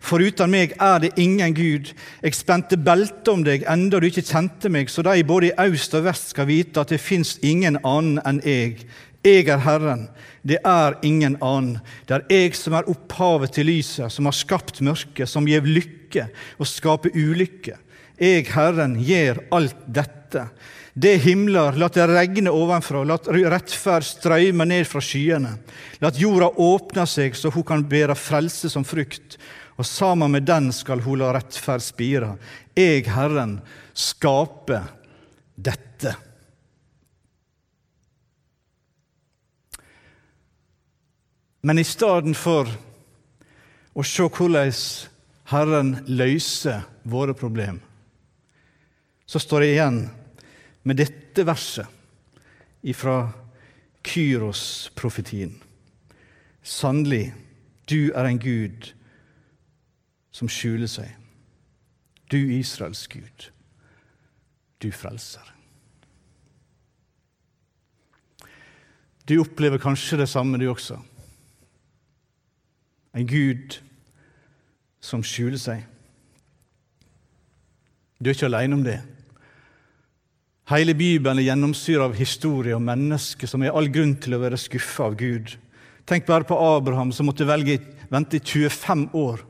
For 0.00 0.22
uten 0.24 0.48
meg 0.48 0.72
er 0.80 1.02
det 1.02 1.10
ingen 1.20 1.52
Gud. 1.52 1.90
Jeg 2.22 2.38
spente 2.38 2.78
belte 2.80 3.34
om 3.34 3.42
deg, 3.44 3.66
enda 3.68 4.00
du 4.00 4.06
ikke 4.08 4.24
kjente 4.24 4.70
meg, 4.72 4.88
så 4.88 5.04
de 5.04 5.26
både 5.28 5.50
i 5.50 5.66
øst 5.66 5.96
og 5.98 6.06
vest 6.06 6.32
skal 6.32 6.48
vite 6.48 6.80
at 6.80 6.94
det 6.94 7.00
fins 7.02 7.34
ingen 7.44 7.76
annen 7.82 8.22
enn 8.24 8.40
jeg. 8.46 8.86
Jeg 9.26 9.50
er 9.52 9.60
Herren, 9.60 10.06
det 10.40 10.62
er 10.64 10.96
ingen 11.04 11.36
annen. 11.44 11.82
Det 12.08 12.16
er 12.16 12.24
jeg 12.32 12.56
som 12.56 12.78
er 12.78 12.88
opphavet 12.88 13.52
til 13.58 13.68
lyset, 13.68 14.08
som 14.14 14.30
har 14.30 14.38
skapt 14.38 14.80
mørket, 14.80 15.28
som 15.28 15.44
gir 15.50 15.68
lykke 15.68 16.30
og 16.56 16.70
skaper 16.70 17.12
ulykke. 17.12 17.76
Jeg, 18.18 18.48
Herren, 18.50 18.96
gjør 18.98 19.40
alt 19.54 19.86
dette. 19.86 20.48
Det 20.98 21.14
himler, 21.22 21.76
la 21.78 21.86
det 21.94 22.08
regne 22.10 22.50
ovenfra, 22.50 23.04
la 23.06 23.18
rettferd 23.52 24.06
strømme 24.06 24.66
ned 24.66 24.86
fra 24.90 25.02
skyene. 25.04 25.52
La 26.02 26.10
jorda 26.10 26.50
åpne 26.58 27.04
seg, 27.06 27.36
så 27.38 27.52
hun 27.54 27.66
kan 27.66 27.84
bære 27.86 28.18
frelse 28.18 28.70
som 28.72 28.86
frukt, 28.86 29.38
og 29.78 29.86
sammen 29.86 30.34
med 30.34 30.48
den 30.48 30.72
skal 30.74 31.04
hun 31.04 31.20
la 31.20 31.30
rettferd 31.36 31.84
spire. 31.86 32.32
Jeg, 32.74 33.06
Herren, 33.14 33.60
skaper 33.94 34.90
dette. 35.54 36.16
Men 41.62 41.78
i 41.78 41.86
stedet 41.86 42.34
for 42.38 42.66
å 43.98 44.04
se 44.06 44.26
hvordan 44.26 44.74
Herren 45.50 45.94
løser 46.06 46.84
våre 47.08 47.34
problemer, 47.38 47.87
så 49.28 49.40
står 49.42 49.60
det 49.60 49.72
igjen 49.74 49.98
med 50.88 50.96
dette 50.96 51.44
verset 51.44 51.84
ifra 52.88 53.26
Kyros-profetien. 54.08 55.52
Sannelig, 56.64 57.34
du 57.90 58.08
er 58.16 58.24
en 58.24 58.40
Gud 58.40 58.88
som 60.32 60.48
skjuler 60.48 60.88
seg. 60.88 61.12
Du 62.32 62.38
Israels 62.38 63.04
Gud, 63.12 63.50
du 64.80 64.88
frelser. 64.92 65.44
Du 69.28 69.36
opplever 69.42 69.80
kanskje 69.80 70.22
det 70.22 70.28
samme, 70.32 70.56
du 70.56 70.70
også. 70.70 70.96
En 73.12 73.28
Gud 73.28 73.76
som 75.04 75.20
skjuler 75.24 75.60
seg. 75.60 75.84
Du 78.18 78.30
er 78.30 78.36
ikke 78.36 78.48
alene 78.48 78.80
om 78.80 78.84
det. 78.88 78.98
Hele 80.68 80.92
Bibelen 80.92 81.38
er 81.40 81.46
gjennomsyret 81.46 82.04
av 82.04 82.16
historie 82.18 82.76
og 82.76 82.84
mennesker 82.84 83.48
som 83.48 83.62
har 83.64 83.76
all 83.78 83.88
grunn 83.88 84.18
til 84.20 84.36
å 84.36 84.42
være 84.42 84.58
skuffa 84.60 85.06
av 85.06 85.14
Gud. 85.16 85.54
Tenk 86.04 86.26
bare 86.28 86.44
på 86.44 86.58
Abraham, 86.60 87.08
som 87.12 87.24
måtte 87.28 87.46
velge, 87.48 87.78
vente 88.12 88.36
i 88.36 88.44
25 88.44 89.06
år 89.16 89.44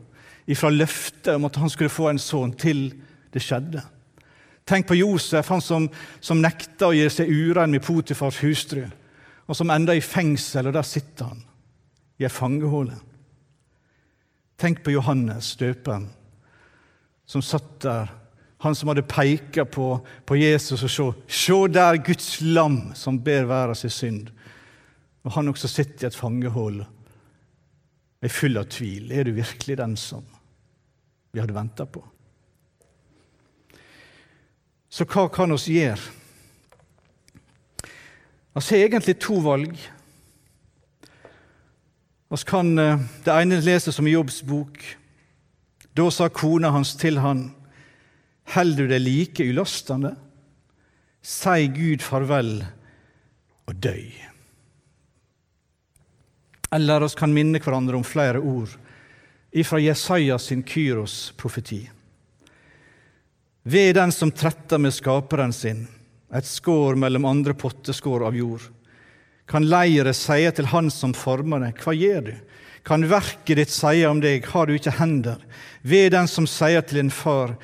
ifra 0.48 0.70
løftet 0.70 1.34
om 1.34 1.48
at 1.48 1.58
han 1.58 1.70
skulle 1.72 1.92
få 1.92 2.06
en 2.12 2.20
sønn, 2.22 2.54
til 2.54 2.92
det 3.34 3.42
skjedde. 3.42 3.82
Tenk 4.68 4.86
på 4.86 4.98
Josef, 5.00 5.50
han 5.50 5.62
som, 5.64 5.88
som 6.20 6.40
nekta 6.42 6.88
å 6.88 6.94
gi 6.94 7.08
seg 7.10 7.30
urein 7.30 7.74
med 7.74 7.82
Potifars 7.84 8.38
hustru, 8.44 8.84
og 9.48 9.56
som 9.56 9.74
enda 9.74 9.96
i 9.96 10.04
fengsel, 10.04 10.70
og 10.70 10.76
der 10.76 10.86
sitter 10.86 11.32
han, 11.32 11.42
i 12.18 12.28
ei 12.28 12.32
fangehule. 12.32 12.94
Tenk 14.58 14.84
på 14.84 14.94
Johannes 14.94 15.50
døperen, 15.58 16.08
som 17.28 17.42
satt 17.44 17.74
der 17.82 18.14
han 18.58 18.74
som 18.74 18.88
hadde 18.90 19.06
peka 19.06 19.64
på, 19.64 20.00
på, 20.26 20.36
Jesus 20.36 20.82
og 20.82 20.90
så, 20.90 21.06
se 21.28 21.58
der 21.70 22.00
Guds 22.02 22.40
lam 22.40 22.90
som 22.98 23.20
ber 23.22 23.46
verden 23.46 23.78
sin 23.78 23.90
synd. 23.90 24.30
Og 25.22 25.32
han 25.32 25.48
også 25.48 25.68
sitter 25.70 26.06
i 26.06 26.08
et 26.08 26.16
fangehull, 26.16 26.80
er 28.22 28.34
full 28.34 28.58
av 28.58 28.66
tvil. 28.72 29.12
Er 29.12 29.28
du 29.28 29.36
virkelig 29.36 29.76
den 29.78 29.94
som 29.96 30.24
vi 31.30 31.38
hadde 31.38 31.54
venta 31.54 31.86
på? 31.86 32.02
Så 34.90 35.06
hva 35.06 35.28
kan 35.30 35.52
oss 35.54 35.68
gjøre? 35.70 36.00
Vi 38.58 38.64
har 38.64 38.88
egentlig 38.88 39.18
to 39.22 39.36
valg. 39.44 39.76
Vi 42.28 42.40
kan 42.48 42.72
eh, 42.78 43.04
det 43.24 43.36
ene 43.36 43.60
lese 43.62 43.92
som 43.94 44.06
i 44.08 44.16
Jobbs 44.16 44.40
bok. 44.42 44.80
Da 45.94 46.08
sa 46.10 46.26
kona 46.28 46.72
hans 46.74 46.96
til 46.98 47.20
han 47.22 47.52
Holder 48.54 48.86
du 48.86 48.92
deg 48.94 49.04
like 49.04 49.44
ulastende? 49.44 50.14
Si 51.22 51.68
Gud 51.74 52.04
farvel 52.04 52.62
og 53.68 53.76
døy. 53.76 54.08
Eller 56.72 57.04
oss 57.04 57.16
kan 57.16 57.32
minne 57.32 57.60
hverandre 57.60 57.96
om 57.96 58.06
flere 58.06 58.40
ord 58.40 58.72
ifra 59.52 59.80
Jesaja 59.80 60.36
sin 60.38 60.62
Kyros-profeti. 60.62 61.80
Ved 63.68 63.94
den 63.94 64.12
som 64.12 64.32
tretter 64.32 64.80
med 64.80 64.94
skaperen 64.94 65.52
sin, 65.52 65.86
et 66.32 66.46
skår 66.46 66.96
mellom 67.00 67.24
andre 67.28 67.54
potteskår 67.56 68.26
av 68.28 68.36
jord. 68.36 68.62
Kan 69.48 69.64
leiret 69.68 70.16
sie 70.16 70.50
til 70.52 70.68
Han 70.68 70.90
som 70.92 71.14
former 71.16 71.64
det, 71.64 71.72
hva 71.80 71.94
gjør 71.96 72.22
du? 72.28 72.34
Kan 72.84 73.08
verket 73.08 73.58
ditt 73.58 73.72
sie 73.72 74.04
om 74.08 74.20
deg, 74.20 74.44
har 74.52 74.68
du 74.68 74.76
ikke 74.76 74.96
hender? 75.00 75.40
Ved 75.82 76.12
den 76.12 76.28
som 76.28 76.46
sier 76.48 76.84
til 76.84 77.00
en 77.02 77.12
far, 77.12 77.56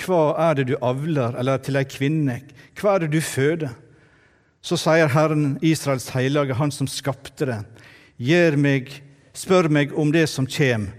hva 0.00 0.22
er 0.48 0.58
det 0.58 0.68
du 0.70 0.76
avler, 0.80 1.36
eller 1.38 1.60
til 1.62 1.76
ei 1.78 1.86
kvinne, 1.88 2.38
hva 2.80 2.96
er 2.96 3.04
det 3.04 3.12
du 3.12 3.20
føder? 3.20 3.74
Så 4.62 4.78
sier 4.78 5.10
Herren, 5.10 5.56
Israels 5.62 6.08
hellige, 6.14 6.54
Han 6.54 6.70
som 6.70 6.86
skapte 6.86 7.46
det, 7.46 7.60
Gjør 8.22 8.56
meg, 8.56 8.90
spør 9.34 9.68
meg 9.68 9.92
om 9.98 10.12
det 10.12 10.28
som 10.30 10.46
kjem, 10.46 10.92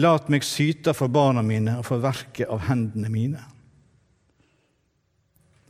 lat 0.00 0.28
meg 0.32 0.46
syte 0.46 0.94
for 0.96 1.12
barna 1.12 1.42
mine 1.42 1.76
og 1.80 1.84
for 1.84 2.00
verket 2.00 2.48
av 2.48 2.62
hendene 2.70 3.10
mine. 3.12 3.42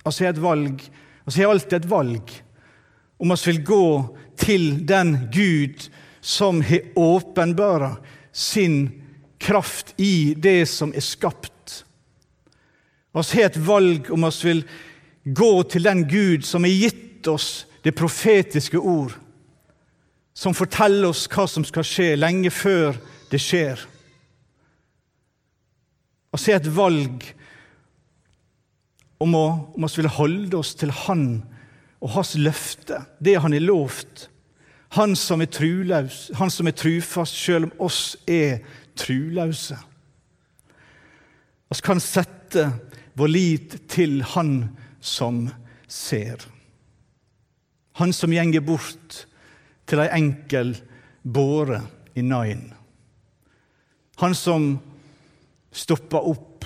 Altså 0.04 0.24
har 0.24 0.34
et 0.34 0.42
valg, 0.42 0.84
altså 1.24 1.42
er 1.42 1.50
alltid 1.50 1.78
et 1.80 1.90
valg 1.90 2.30
om 3.20 3.34
vi 3.34 3.50
vil 3.50 3.64
gå 3.64 3.86
til 4.40 4.86
den 4.88 5.16
Gud 5.32 5.90
som 6.20 6.62
har 6.64 6.86
åpenbara 6.96 7.96
sin 8.32 9.02
kraft 9.38 9.94
i 9.96 10.34
det 10.36 10.68
som 10.68 10.94
er 10.96 11.04
skapt. 11.04 11.52
Vi 13.12 13.22
har 13.40 13.48
et 13.48 13.58
valg 13.66 14.10
om 14.14 14.26
vi 14.26 14.48
vil 14.48 14.62
gå 15.24 15.50
til 15.62 15.84
den 15.84 16.04
Gud 16.08 16.46
som 16.46 16.64
har 16.64 16.70
gitt 16.70 17.26
oss 17.28 17.66
det 17.82 17.96
profetiske 17.96 18.78
ord, 18.78 19.12
som 20.34 20.54
forteller 20.54 21.10
oss 21.10 21.26
hva 21.32 21.46
som 21.48 21.64
skal 21.66 21.86
skje, 21.86 22.14
lenge 22.16 22.52
før 22.54 22.94
det 23.32 23.40
skjer. 23.42 23.80
Vi 26.30 26.42
har 26.46 26.60
et 26.60 26.70
valg 26.76 27.24
om 29.20 29.34
vi 29.34 29.88
vil 29.96 30.12
holde 30.14 30.56
oss 30.56 30.74
til 30.78 30.92
Han 31.04 31.42
og 32.00 32.14
hans 32.14 32.36
løfte, 32.38 33.02
det 33.20 33.40
Han 33.42 33.52
har 33.52 33.66
lovt. 33.66 34.28
Han 34.96 35.14
som 35.16 35.42
er 35.42 35.46
truløs, 35.46 36.30
han 36.34 36.50
som 36.50 36.66
er 36.66 36.74
trufast, 36.74 37.36
selv 37.36 37.68
om 37.68 37.86
oss 37.86 38.16
er 38.26 38.58
truløse. 38.98 39.76
Vi 41.70 41.78
kan 41.86 42.00
sette 42.02 42.64
vår 43.20 43.32
lit 43.32 43.76
til 43.90 44.22
Han 44.34 44.70
som 45.00 45.44
ser. 45.88 46.40
Han 48.00 48.12
som 48.16 48.32
gjenger 48.32 48.64
bort 48.64 49.24
til 49.88 50.00
ei 50.00 50.08
enkel 50.16 50.74
båre 51.22 51.82
i 52.16 52.24
Nain. 52.24 52.70
Han 54.20 54.36
som 54.36 54.70
stopper 55.72 56.28
opp 56.30 56.64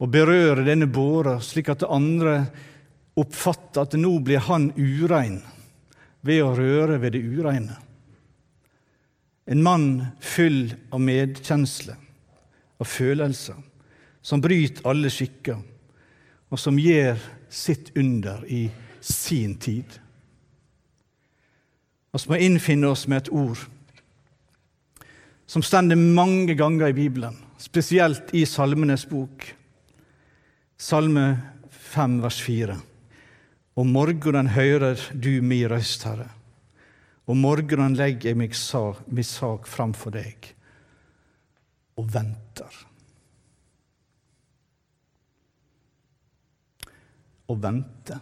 og 0.00 0.08
berører 0.12 0.64
denne 0.64 0.88
båra, 0.88 1.38
slik 1.44 1.68
at 1.72 1.84
andre 1.88 2.42
oppfatter 3.20 3.84
at 3.84 3.96
nå 4.00 4.12
blir 4.24 4.44
han 4.46 4.70
urein 4.76 5.40
ved 6.24 6.42
å 6.44 6.54
røre 6.56 7.00
ved 7.02 7.16
det 7.16 7.24
ureine. 7.24 7.76
En 9.50 9.64
mann 9.64 9.88
full 10.20 10.70
av 10.92 11.02
medkjensle, 11.04 11.96
av 12.80 12.88
følelser, 12.88 13.58
som 14.22 14.40
bryter 14.40 14.86
alle 14.88 15.10
skikker, 15.12 15.58
og 16.50 16.58
som 16.58 16.78
gjør 16.78 17.18
sitt 17.50 17.92
under 17.98 18.44
i 18.46 18.68
sin 19.00 19.56
tid. 19.58 19.98
Vi 22.10 22.26
må 22.28 22.40
innfinne 22.42 22.90
oss 22.90 23.06
med 23.08 23.24
et 23.24 23.32
ord 23.32 23.60
som 25.50 25.64
stender 25.66 25.98
mange 25.98 26.54
ganger 26.54 26.92
i 26.92 26.94
Bibelen, 26.94 27.34
spesielt 27.58 28.28
i 28.38 28.44
Salmenes 28.46 29.02
bok. 29.10 29.48
Salme 30.78 31.24
5, 31.70 32.20
vers 32.22 32.38
4. 32.46 32.76
Om 33.74 33.90
morgenen 33.90 34.52
hører 34.54 35.00
du 35.10 35.40
mi 35.42 35.64
røst, 35.66 36.06
Herre. 36.06 36.28
Om 37.26 37.42
morgenen 37.42 37.96
legger 37.98 38.30
jeg 38.30 38.38
min 38.38 39.26
sak 39.26 39.66
framfor 39.66 40.14
deg 40.14 40.52
og 41.98 42.06
venter. 42.14 42.70
Å 47.50 47.56
vente. 47.58 48.18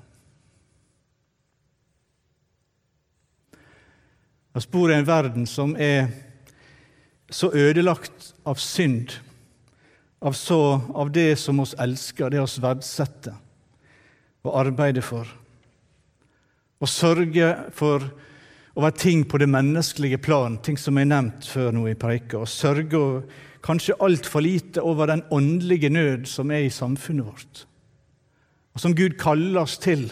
Vi 4.58 4.62
bor 4.72 4.90
i 4.90 4.96
en 4.96 5.06
verden 5.06 5.44
som 5.46 5.76
er 5.76 6.08
så 7.30 7.50
ødelagt 7.52 8.32
av 8.48 8.56
synd, 8.58 9.12
av, 10.18 10.32
så, 10.32 10.80
av 10.94 11.12
det 11.14 11.36
som 11.38 11.60
oss 11.60 11.76
elsker, 11.78 12.32
det 12.32 12.40
oss 12.42 12.56
verdsetter 12.62 13.36
og 14.48 14.56
arbeider 14.64 15.04
for. 15.04 15.28
Og 16.80 16.90
sørger 16.90 17.68
for 17.76 18.08
over 18.78 18.94
ting 18.94 19.24
på 19.28 19.38
det 19.42 19.50
menneskelige 19.50 20.20
plan, 20.22 20.58
ting 20.62 20.78
som 20.78 20.98
er 20.98 21.08
nevnt 21.10 21.46
før 21.50 21.72
nå 21.74 21.86
i 21.90 21.96
preika, 21.98 22.40
og 22.42 22.50
sørger 22.50 23.24
kanskje 23.66 23.98
altfor 24.02 24.44
lite 24.44 24.82
over 24.82 25.10
den 25.10 25.24
åndelige 25.34 25.90
nød 25.90 26.28
som 26.30 26.50
er 26.54 26.66
i 26.66 26.72
samfunnet 26.72 27.26
vårt, 27.26 27.64
og 28.74 28.82
som 28.82 28.94
Gud 28.96 29.16
kaller 29.20 29.62
oss 29.62 29.76
til 29.82 30.08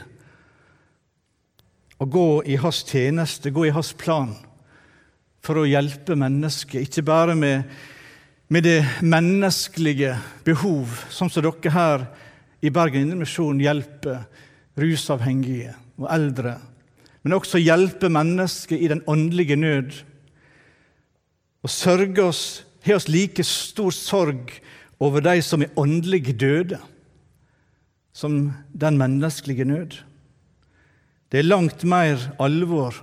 å 2.00 2.08
gå 2.10 2.42
i 2.44 2.58
hans 2.60 2.82
tjeneste, 2.84 3.52
gå 3.54 3.68
i 3.68 3.74
hans 3.74 3.92
plan, 3.96 4.34
for 5.44 5.62
å 5.62 5.68
hjelpe 5.68 6.16
mennesket, 6.18 6.88
ikke 6.88 7.06
bare 7.06 7.36
med, 7.38 7.68
med 8.50 8.66
det 8.66 8.80
menneskelige 9.02 10.16
behov, 10.44 11.04
sånn 11.08 11.30
som 11.30 11.44
dere 11.46 11.74
her 11.74 12.08
i 12.60 12.72
Bergen 12.74 13.06
Indremisjon 13.06 13.62
hjelper 13.62 14.24
rusavhengige 14.76 15.76
og 15.96 16.10
eldre 16.12 16.56
men 17.26 17.34
også 17.34 17.58
hjelpe 17.58 18.06
mennesket 18.06 18.78
i 18.78 18.86
den 18.86 19.00
åndelige 19.10 19.56
nød. 19.58 19.96
Og 21.66 21.70
sørge 21.74 22.22
oss, 22.22 22.42
har 22.86 23.00
oss 23.00 23.08
like 23.10 23.42
stor 23.42 23.90
sorg 23.90 24.52
over 25.02 25.24
de 25.26 25.40
som 25.42 25.64
er 25.64 25.72
åndelig 25.74 26.36
døde, 26.38 26.78
som 28.16 28.52
den 28.72 28.96
menneskelige 28.96 29.66
nød. 29.68 29.98
Det 31.28 31.42
er 31.42 31.50
langt 31.50 31.84
mer 31.84 32.22
alvor 32.40 32.94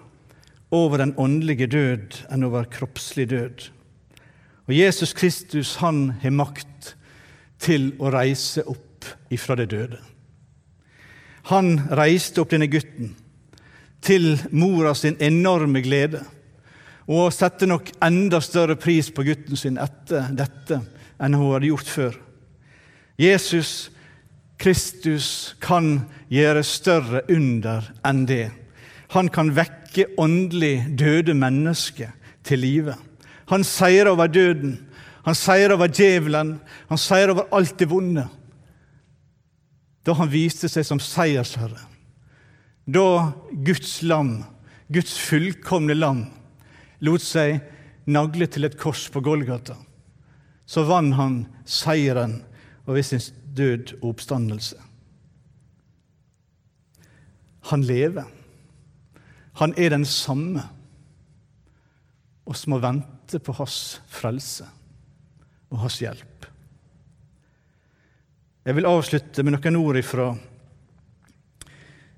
over 0.73 0.97
den 0.97 1.13
åndelige 1.21 1.67
død 1.69 2.23
enn 2.33 2.45
over 2.47 2.65
kroppslig 2.65 3.27
død. 3.29 3.67
Og 4.65 4.73
Jesus 4.73 5.13
Kristus 5.13 5.75
han 5.83 6.15
har 6.23 6.33
makt 6.33 6.95
til 7.61 7.91
å 8.01 8.09
reise 8.15 8.65
opp 8.65 9.05
ifra 9.29 9.59
det 9.59 9.69
døde. 9.75 9.99
Han 11.51 11.75
reiste 11.91 12.41
opp 12.41 12.55
denne 12.55 12.71
gutten 12.71 13.13
til 14.03 14.33
mora 14.51 14.95
sin 14.95 15.19
enorme 15.21 15.83
glede, 15.83 16.23
og 17.05 17.33
sette 17.35 17.67
nok 17.67 17.91
enda 18.03 18.39
større 18.41 18.79
pris 18.79 19.11
på 19.11 19.25
gutten 19.27 19.59
sin 19.59 19.77
etter 19.77 20.31
dette 20.33 20.79
enn 21.19 21.35
hun 21.35 21.51
hadde 21.53 21.69
gjort 21.69 21.91
før. 21.91 22.15
Jesus 23.19 23.91
Kristus 24.63 25.55
kan 25.59 26.05
gjøre 26.31 26.61
større 26.63 27.23
under 27.31 27.89
enn 28.07 28.21
det. 28.29 28.47
Han 29.11 29.27
kan 29.27 29.51
vekke 29.57 30.05
åndelig 30.17 30.95
døde 30.99 31.35
mennesker 31.35 32.13
til 32.47 32.63
live. 32.63 32.95
Han 33.51 33.65
seier 33.67 34.07
over 34.07 34.31
døden, 34.31 34.77
han 35.27 35.35
seier 35.35 35.75
over 35.75 35.91
djevelen, 35.91 36.55
han 36.87 37.01
seier 37.01 37.33
over 37.33 37.51
alt 37.51 37.75
det 37.79 37.89
vonde. 37.91 38.23
Da 40.03 40.15
han 40.15 40.31
viste 40.31 40.71
seg 40.71 40.87
som 40.87 40.99
seiersherre. 40.99 41.83
Da 42.87 43.05
Guds 43.67 44.01
lam, 44.03 44.37
Guds 44.91 45.17
fullkomne 45.19 45.95
lam, 45.95 46.25
lot 47.03 47.23
seg 47.23 47.59
nagle 48.07 48.47
til 48.51 48.67
et 48.67 48.79
kors 48.79 49.09
på 49.11 49.19
Golgata, 49.23 49.75
så 50.65 50.83
vant 50.87 51.15
han 51.19 51.39
seieren 51.67 52.41
over 52.87 53.03
sin 53.03 53.23
død 53.53 53.95
og 54.01 54.09
oppstandelse. 54.13 54.79
Han 57.71 57.85
lever. 57.87 58.25
Han 59.61 59.73
er 59.77 59.89
den 59.93 60.05
samme. 60.05 60.63
oss 62.45 62.67
må 62.67 62.75
vente 62.83 63.39
på 63.39 63.53
hans 63.55 64.01
frelse 64.11 64.65
og 65.71 65.79
hans 65.79 66.01
hjelp. 66.03 66.45
Jeg 68.65 68.75
vil 68.75 68.87
avslutte 68.87 69.43
med 69.43 69.55
noen 69.55 69.75
ord 69.79 69.97
ifra 69.99 70.25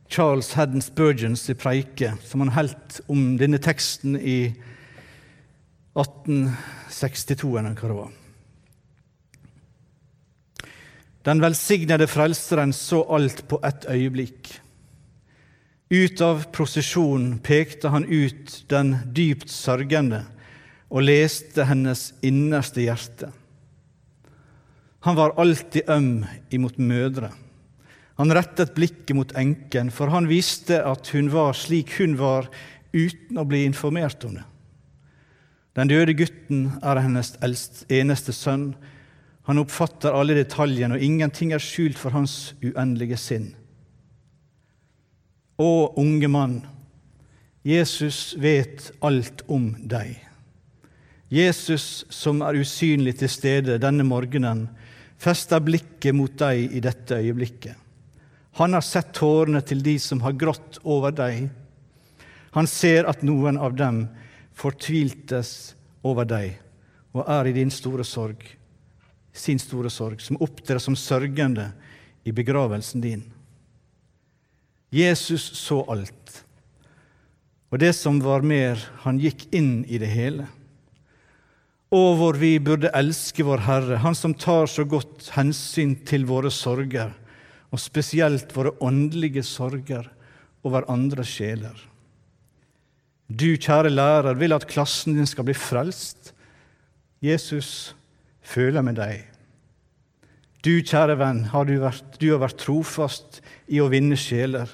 Charles 0.10 0.52
Haddon 0.58 0.82
Spurgeons 0.82 1.45
preike, 1.62 2.15
som 2.26 2.41
han 2.41 2.54
holdt 2.58 3.02
om 3.10 3.38
denne 3.38 3.58
teksten 3.62 4.17
i 4.17 4.54
1862, 5.93 7.58
eller 7.58 7.74
hva 7.78 7.89
det 7.89 7.98
var. 8.02 8.12
Den 11.26 11.42
velsignede 11.42 12.06
Frelseren 12.08 12.74
så 12.74 13.02
alt 13.10 13.48
på 13.50 13.58
ett 13.66 13.88
øyeblikk. 13.90 14.52
Ut 15.90 16.22
av 16.22 16.44
prosesjonen 16.54 17.40
pekte 17.46 17.90
han 17.94 18.06
ut 18.06 18.62
den 18.70 18.96
dypt 19.14 19.50
sørgende 19.50 20.24
og 20.90 21.06
leste 21.06 21.66
hennes 21.66 22.12
innerste 22.26 22.86
hjerte. 22.86 23.32
Han 25.06 25.18
var 25.18 25.36
alltid 25.42 25.90
øm 25.90 26.26
imot 26.54 26.78
mødre. 26.78 27.32
Han 28.18 28.32
rettet 28.34 28.74
blikket 28.78 29.16
mot 29.18 29.34
enken, 29.38 29.92
for 29.92 30.10
han 30.14 30.30
visste 30.30 30.80
at 30.82 31.10
hun 31.14 31.30
var 31.34 31.58
slik 31.58 31.98
hun 32.00 32.16
var, 32.18 32.48
uten 32.96 33.38
å 33.38 33.46
bli 33.46 33.66
informert 33.68 34.24
om 34.26 34.38
det. 34.38 34.46
Den 35.76 35.92
døde 35.92 36.16
gutten 36.16 36.70
er 36.80 37.02
hennes 37.04 37.34
eneste 37.92 38.34
sønn. 38.34 38.70
Han 39.46 39.62
oppfatter 39.62 40.16
alle 40.16 40.38
detaljene, 40.38 40.98
og 40.98 41.04
ingenting 41.06 41.54
er 41.54 41.62
skjult 41.62 42.00
for 42.02 42.16
hans 42.16 42.56
uendelige 42.66 43.18
sinn. 43.22 43.52
Å, 45.62 45.70
unge 46.02 46.30
mann, 46.32 46.56
Jesus 47.66 48.36
vet 48.42 48.92
alt 49.06 49.46
om 49.50 49.72
deg. 49.82 50.18
Jesus, 51.34 52.06
som 52.14 52.44
er 52.46 52.60
usynlig 52.62 53.16
til 53.22 53.32
stede 53.32 53.80
denne 53.82 54.06
morgenen, 54.06 54.68
fester 55.18 55.64
blikket 55.64 56.14
mot 56.14 56.34
deg 56.38 56.76
i 56.76 56.82
dette 56.84 57.18
øyeblikket. 57.18 57.74
Han 58.56 58.76
har 58.78 58.84
sett 58.86 59.14
tårene 59.18 59.62
til 59.68 59.82
de 59.84 59.98
som 60.00 60.22
har 60.24 60.36
grått 60.40 60.78
over 60.84 61.12
deg. 61.16 61.50
Han 62.56 62.70
ser 62.72 63.10
at 63.10 63.24
noen 63.26 63.58
av 63.60 63.74
dem 63.76 64.06
fortviltes 64.56 65.74
over 66.06 66.28
deg 66.30 66.54
og 67.16 67.26
er 67.32 67.50
i 67.50 67.56
din 67.56 67.72
store 67.72 68.06
sorg, 68.08 68.40
sin 69.36 69.60
store 69.60 69.91
sorg, 69.91 70.21
som 70.24 70.39
opptrer 70.41 70.80
som 70.82 70.95
sørgende 70.98 71.69
i 72.26 72.34
begravelsen 72.36 73.04
din. 73.04 73.24
Jesus 74.95 75.43
så 75.60 75.82
alt, 75.91 76.43
og 77.74 77.82
det 77.82 77.91
som 77.98 78.21
var 78.24 78.45
mer, 78.45 78.80
han 79.04 79.19
gikk 79.19 79.50
inn 79.56 79.82
i 79.91 80.00
det 80.00 80.08
hele. 80.08 80.45
Å, 81.91 82.02
hvor 82.17 82.38
vi 82.39 82.56
burde 82.63 82.91
elske 82.98 83.43
vår 83.45 83.65
Herre, 83.65 83.98
Han 84.02 84.15
som 84.15 84.34
tar 84.34 84.67
så 84.71 84.86
godt 84.88 85.30
hensyn 85.36 85.95
til 86.08 86.26
våre 86.26 86.52
sorger, 86.52 87.12
og 87.71 87.82
spesielt 87.82 88.56
våre 88.56 88.71
åndelige 88.80 89.43
sorger 89.43 90.08
over 90.65 90.88
andre 90.91 91.26
sjeler. 91.28 91.76
Du, 93.28 93.58
kjære 93.58 93.89
lærer, 93.89 94.38
vil 94.38 94.54
at 94.54 94.67
klassen 94.69 95.17
din 95.17 95.28
skal 95.28 95.48
bli 95.48 95.56
frelst. 95.58 96.32
Jesus 97.26 97.95
føler 98.46 98.86
med 98.86 99.00
deg. 99.00 99.26
Du, 100.66 100.80
kjære 100.82 101.18
venn, 101.20 101.44
har 101.52 101.68
du, 101.68 101.76
vært, 101.82 102.18
du 102.18 102.32
har 102.32 102.42
vært 102.42 102.62
trofast 102.64 103.42
i 103.70 103.82
å 103.82 103.90
vinne 103.92 104.18
sjeler. 104.18 104.70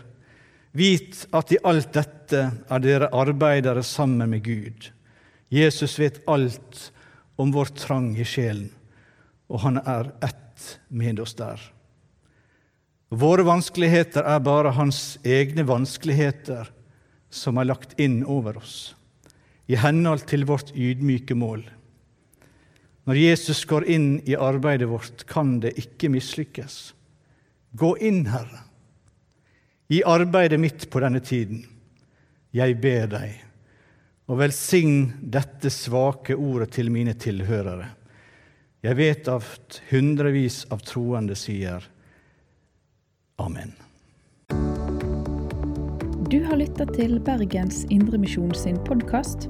Vit 0.71 1.25
at 1.35 1.51
i 1.51 1.59
alt 1.67 1.91
dette 1.97 2.45
er 2.71 2.83
dere 2.83 3.11
arbeidere 3.11 3.83
sammen 3.83 4.31
med 4.31 4.45
Gud. 4.45 4.87
Jesus 5.51 5.97
vet 5.99 6.21
alt 6.31 6.87
om 7.35 7.51
vår 7.51 7.73
trang 7.75 8.13
i 8.15 8.27
sjelen, 8.27 8.69
og 9.51 9.65
han 9.65 9.81
er 9.83 10.13
ett 10.23 10.77
med 10.87 11.19
oss 11.19 11.35
der. 11.35 11.59
Våre 13.11 13.43
vanskeligheter 13.43 14.23
er 14.23 14.39
bare 14.39 14.71
hans 14.77 15.17
egne 15.27 15.65
vanskeligheter 15.67 16.69
som 17.31 17.59
er 17.59 17.67
lagt 17.67 17.97
inn 17.99 18.21
over 18.23 18.61
oss, 18.61 18.93
i 19.67 19.75
henhold 19.75 20.23
til 20.31 20.47
vårt 20.47 20.71
ydmyke 20.71 21.35
mål. 21.35 21.65
Når 23.09 23.17
Jesus 23.17 23.63
går 23.65 23.87
inn 23.89 24.09
i 24.29 24.35
arbeidet 24.37 24.89
vårt, 24.89 25.23
kan 25.25 25.59
det 25.63 25.73
ikke 25.81 26.11
mislykkes. 26.13 26.93
Gå 27.71 27.95
inn, 27.97 28.25
Herre, 28.29 28.65
i 29.91 30.03
arbeidet 30.07 30.59
mitt 30.59 30.89
på 30.89 31.01
denne 31.03 31.19
tiden. 31.19 31.63
Jeg 32.55 32.77
ber 32.83 33.07
deg, 33.11 33.39
og 34.29 34.39
velsign 34.39 35.13
dette 35.21 35.71
svake 35.73 36.35
ordet 36.35 36.69
til 36.77 36.91
mine 36.93 37.15
tilhørere. 37.19 37.89
Jeg 38.81 38.97
vet 38.97 39.27
at 39.29 39.81
hundrevis 39.91 40.63
av 40.73 40.81
troende 40.85 41.37
sier 41.37 41.85
Amen. 43.41 43.73
Du 46.31 46.37
har 46.45 46.57
lytta 46.61 46.85
til 46.93 47.17
Bergens 47.25 47.83
Indremisjon 47.89 48.53
sin 48.55 48.77
podkast. 48.87 49.49